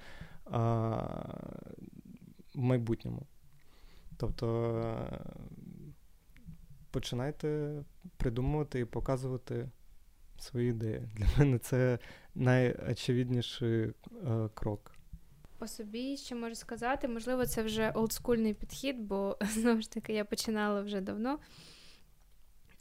[2.56, 3.28] в майбутньому.
[4.18, 5.10] Тобто
[6.92, 7.84] починайте
[8.18, 9.70] придумувати і показувати
[10.38, 11.10] свої ідеї.
[11.16, 12.00] Для мене це
[12.36, 13.94] найочевидніший е,
[14.54, 14.93] крок.
[15.64, 20.26] По собі ще можу сказати, можливо, це вже олдскульний підхід, бо знову ж таки я
[20.26, 21.40] починала вже давно.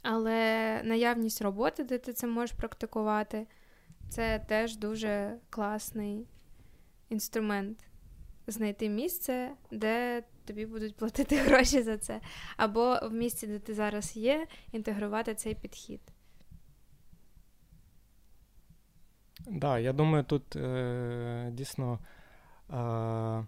[0.01, 3.47] Але наявність роботи, де ти це можеш практикувати,
[4.09, 6.27] це теж дуже класний
[7.09, 7.85] інструмент.
[8.47, 12.21] Знайти місце, де тобі будуть платити гроші за це.
[12.57, 16.01] Або в місці, де ти зараз є, інтегрувати цей підхід.
[19.45, 21.99] Так, да, я думаю, тут е, дійсно
[22.69, 23.45] е,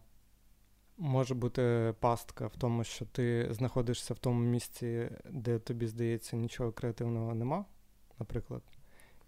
[0.97, 6.71] може бути пастка в тому, що ти знаходишся в тому місці, де тобі здається нічого
[6.71, 7.65] креативного нема,
[8.19, 8.61] наприклад.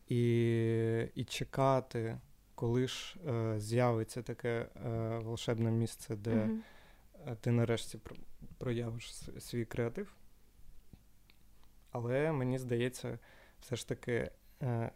[0.08, 2.18] І і чекати,
[2.56, 6.32] коли ж е, з'явиться таке е, волшебне місце, де.
[6.32, 6.60] Uh-huh
[7.36, 8.00] ти нарешті
[8.58, 10.16] проявиш свій креатив.
[11.92, 13.20] Але мені здається,
[13.60, 14.32] все ж таки
[14.62, 14.92] е,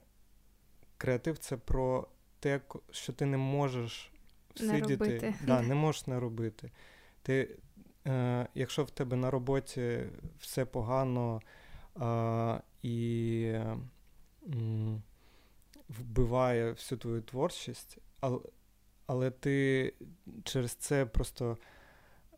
[0.97, 2.07] креатив це про
[2.39, 2.61] те,
[2.91, 4.11] що ти не можеш
[4.55, 4.97] всидіти,
[5.47, 6.71] да, не можеш не робити.
[7.23, 7.55] Ти,
[8.07, 9.99] е, Якщо в тебе на роботі
[10.39, 11.41] все погано
[12.01, 13.53] е, і
[14.47, 15.01] м,
[15.89, 18.39] вбиває всю твою творчість, але,
[19.07, 19.93] але ти
[20.43, 21.57] через це просто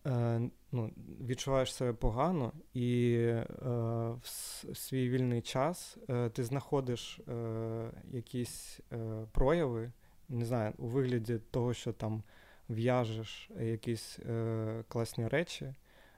[0.05, 0.41] е,
[0.71, 0.91] ну,
[1.21, 3.45] відчуваєш себе погано, і е,
[4.21, 9.91] в свій вільний час е, ти знаходиш е, якісь е, прояви,
[10.29, 12.23] не знаю, у вигляді того, що там
[12.69, 15.73] в'яжеш якісь е, класні речі,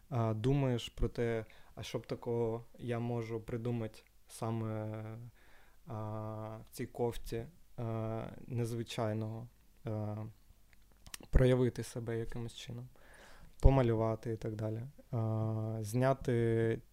[0.09, 1.45] а думаєш про те,
[1.75, 5.03] а що б такого я можу придумати саме
[5.87, 7.45] а, в цій кофті
[8.47, 9.47] незвичайного,
[11.29, 12.87] проявити себе якимось чином
[13.59, 14.81] помалювати і так далі.
[15.11, 16.31] А, Зняти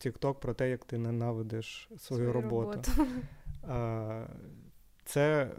[0.00, 2.80] TikTok про те, як ти ненавидиш свою, свою роботу.
[2.96, 3.12] роботу.
[3.68, 4.26] А,
[5.04, 5.50] Це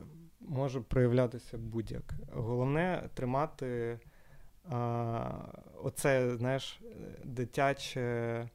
[0.48, 2.14] може проявлятися будь-як.
[2.34, 4.00] Головне тримати
[4.70, 5.32] а,
[5.84, 6.82] оце, знаєш,
[7.24, 8.50] дитяче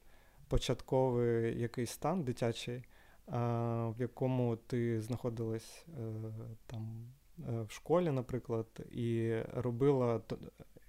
[0.47, 2.83] початковий якийсь стан дитячий,
[3.27, 6.31] а, в якому ти знаходилась а, е,
[6.67, 10.21] там е, в школі, наприклад, і робила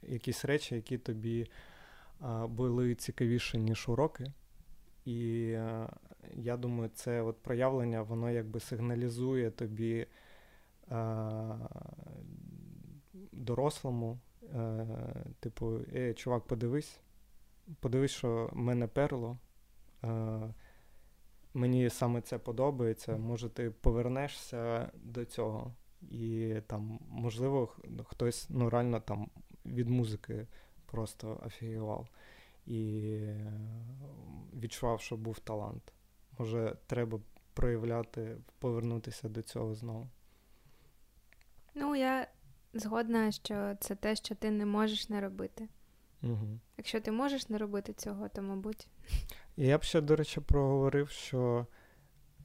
[0.02, 1.46] якісь речі, які тобі
[2.48, 4.32] були цікавіші, ніж уроки.
[5.04, 5.88] І а,
[6.34, 10.06] я думаю, це от проявлення, воно якби сигналізує тобі
[13.32, 14.18] дорослому,
[15.40, 17.00] типу, е, чувак, подивись,
[17.80, 19.38] подивись, що мене перло.
[21.54, 23.16] Мені саме це подобається.
[23.16, 29.30] Може, ти повернешся до цього, і там, можливо, хтось ну, реально там
[29.66, 30.46] від музики
[30.86, 32.08] просто офігував
[32.66, 33.52] і е,
[34.54, 35.92] відчував, що був талант.
[36.38, 37.20] Може, треба
[37.54, 40.08] проявляти, повернутися до цього знову.
[41.74, 42.26] Ну, я
[42.74, 45.68] згодна, що це те, що ти не можеш не робити.
[46.22, 46.58] Угу.
[46.78, 48.88] Якщо ти можеш не робити цього, то мабуть.
[49.56, 51.66] Я б ще, до речі, проговорив, що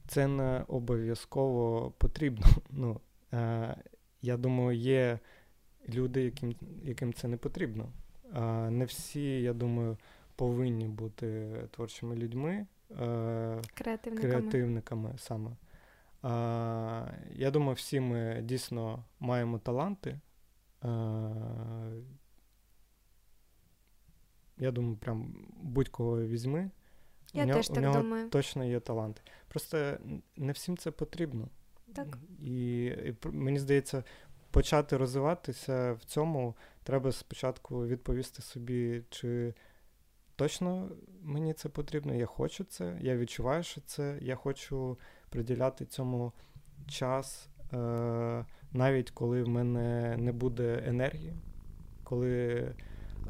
[0.06, 2.46] це не обов'язково потрібно.
[2.70, 3.00] Ну,
[3.32, 3.76] е,
[4.22, 5.18] Я думаю, є
[5.88, 6.54] люди, яким
[6.84, 7.92] яким це не потрібно.
[8.32, 9.96] А Не всі, я думаю,
[10.36, 12.66] повинні бути творчими людьми,
[13.74, 15.50] креативниками, креативниками саме.
[16.22, 20.20] Я думаю, всі ми дійсно маємо таланти.
[24.58, 26.70] Я думаю, прям будь-кого візьми.
[27.32, 28.28] Я у нього, теж так у нього думаю.
[28.30, 29.22] точно є таланти.
[29.48, 29.98] Просто
[30.36, 31.48] не всім це потрібно.
[31.94, 32.18] Так.
[32.42, 34.04] І, і мені здається,
[34.50, 39.54] почати розвиватися в цьому, треба спочатку відповісти собі, чи
[40.36, 40.88] точно
[41.22, 44.98] мені це потрібно, я хочу це, я відчуваю, що це, я хочу
[45.30, 46.32] приділяти цьому
[46.86, 51.36] час, е, навіть коли в мене не буде енергії,
[52.04, 52.54] коли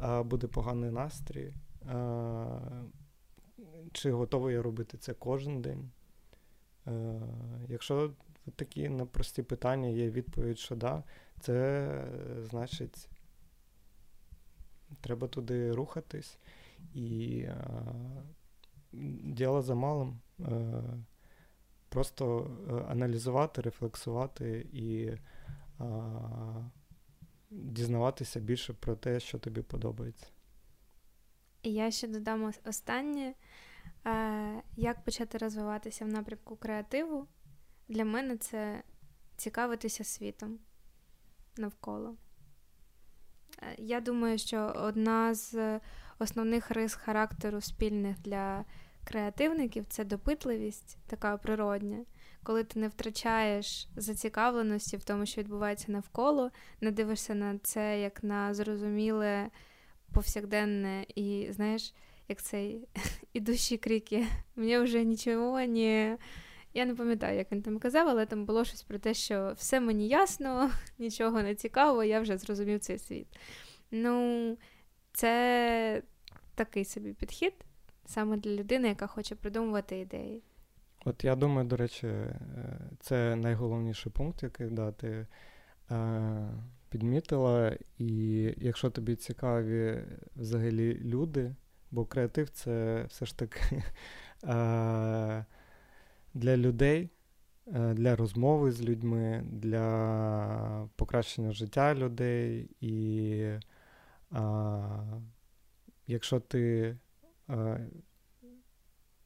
[0.03, 1.53] е, буде поганий настрій.
[1.89, 2.45] Е,
[3.91, 5.91] чи готовий я робити це кожен день?
[6.87, 7.21] Е,
[7.67, 8.13] Якщо
[8.55, 11.03] такі на прості питання є відповідь, що да,
[11.39, 11.89] це
[12.49, 13.09] значить,
[15.01, 16.37] треба туди рухатись.
[16.93, 17.93] І а,
[19.23, 20.19] діло за малим.
[20.39, 20.81] А,
[21.89, 22.51] просто
[22.89, 25.11] аналізувати, рефлексувати і
[25.79, 26.69] а,
[27.49, 30.27] дізнаватися більше про те, що тобі подобається.
[31.63, 33.33] І я ще додам останнє.
[34.75, 37.27] Як почати розвиватися в напрямку креативу?
[37.87, 38.83] Для мене це
[39.37, 40.59] цікавитися світом
[41.57, 42.15] навколо.
[43.61, 45.79] Е, я думаю, що одна з
[46.19, 48.65] основних рис характеру спільних для
[49.07, 52.05] креативників це допитливість, така природня,
[52.43, 56.51] коли ти не втрачаєш зацікавленості в тому, що відбувається навколо,
[56.81, 59.49] не дивишся на це як на зрозуміле
[60.13, 61.93] повсякденне і, знаєш,
[62.27, 62.87] як цей
[63.33, 64.25] ідущі крики.
[64.55, 66.17] Мені вже нічого не.
[66.73, 69.79] Я не пам'ятаю, як він там казав, але там було щось про те, що все
[69.79, 73.27] мені ясно, нічого не цікаво, я вже зрозумів цей світ.
[73.91, 74.57] Ну,
[75.13, 76.03] це
[76.55, 77.53] такий собі підхід
[78.07, 80.43] саме для людини, яка хоче придумувати ідеї.
[81.05, 82.39] От я думаю, до речі, е,
[82.99, 85.27] це найголовніший пункт, який да, ти
[85.91, 86.49] е,
[86.89, 87.77] підмітила.
[87.97, 90.03] І якщо тобі цікаві
[90.35, 91.55] взагалі люди,
[91.91, 93.83] бо креатив це все ж таки.
[94.43, 95.45] Е,
[96.33, 97.09] для людей,
[97.67, 102.69] е, для розмови з людьми, для покращення життя людей.
[102.81, 103.43] І
[104.31, 105.19] а,
[106.07, 106.95] якщо ти
[107.47, 107.77] а,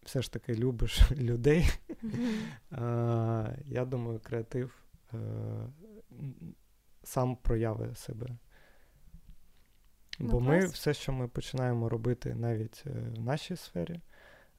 [0.03, 1.69] все ж таки любиш людей,
[2.71, 4.83] а, я думаю, креатив
[7.03, 8.27] сам прояви себе.
[10.19, 14.01] Ну, Бо ми все, що ми починаємо робити навіть в нашій сфері,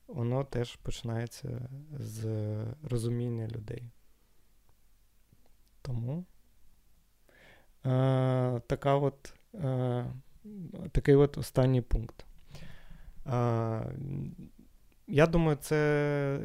[0.06, 1.68] воно теж починається
[1.98, 2.26] з
[2.82, 3.90] розуміння людей.
[5.82, 6.24] Тому
[7.86, 10.06] е, така от, е,
[10.92, 12.26] такий от останній пункт.
[13.26, 13.82] Е,
[15.06, 16.38] я думаю, це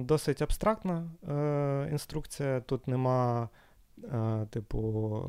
[0.00, 2.60] досить абстрактна е, інструкція.
[2.60, 3.48] Тут нема,
[4.04, 5.22] е, типу,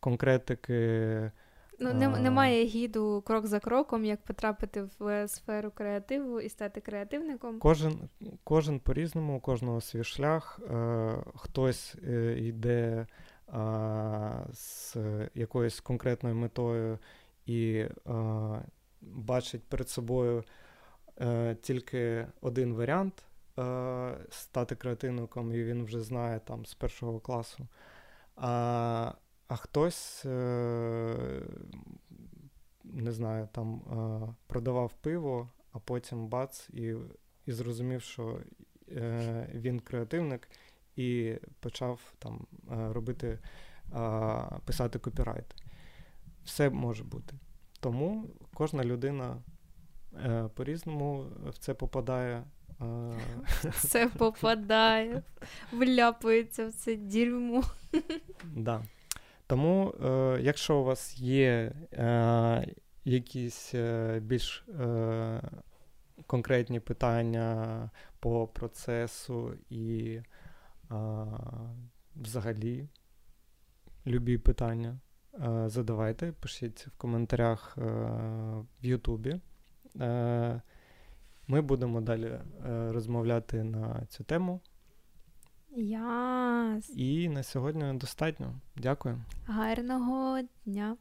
[0.00, 1.30] конкретики.
[1.78, 7.58] Ну, немає гіду крок за кроком, як потрапити в сферу креативу і стати креативником.
[7.58, 8.08] Кожен
[8.44, 10.60] кожен по-різному, у кожного свій шлях.
[10.70, 13.06] Е, Хтось е, йде
[13.48, 13.56] е,
[14.52, 14.96] з
[15.34, 16.98] якоюсь конкретною метою
[17.46, 17.90] і е,
[19.02, 20.44] бачить перед собою
[21.20, 23.24] е, тільки один варіант
[23.58, 27.68] е, стати креативником, і він вже знає там з першого класу.
[28.36, 29.12] А
[29.52, 31.42] а хтось, е,
[32.84, 36.94] не знаю, там е, продавав пиво, а потім бац, і
[37.46, 38.40] і зрозумів, що
[38.88, 40.48] е, він креативник,
[40.96, 43.38] і почав там робити,
[44.64, 45.54] писати копірайт.
[46.44, 47.34] Все може бути.
[47.82, 49.36] Тому кожна людина
[50.54, 52.44] по-різному в це попадає.
[53.70, 55.22] Все попадає,
[55.72, 57.62] вляпується в це дерьмо.
[58.56, 58.82] Да.
[59.46, 65.42] Тому, е, якщо у вас є е, якісь е, більш е,
[66.26, 67.90] конкретні питання
[68.20, 70.24] по процесу і е,
[72.16, 72.88] взагалі
[74.06, 75.11] любі питання, е,
[75.66, 79.40] задавайте, пишіть в коментарях в Ютубі.
[81.48, 84.60] Ми будемо далі розмовляти на цю тему.
[85.78, 86.90] Yes.
[86.96, 88.60] І на сьогодні достатньо.
[88.76, 89.24] Дякую.
[89.46, 90.96] Гарного дня.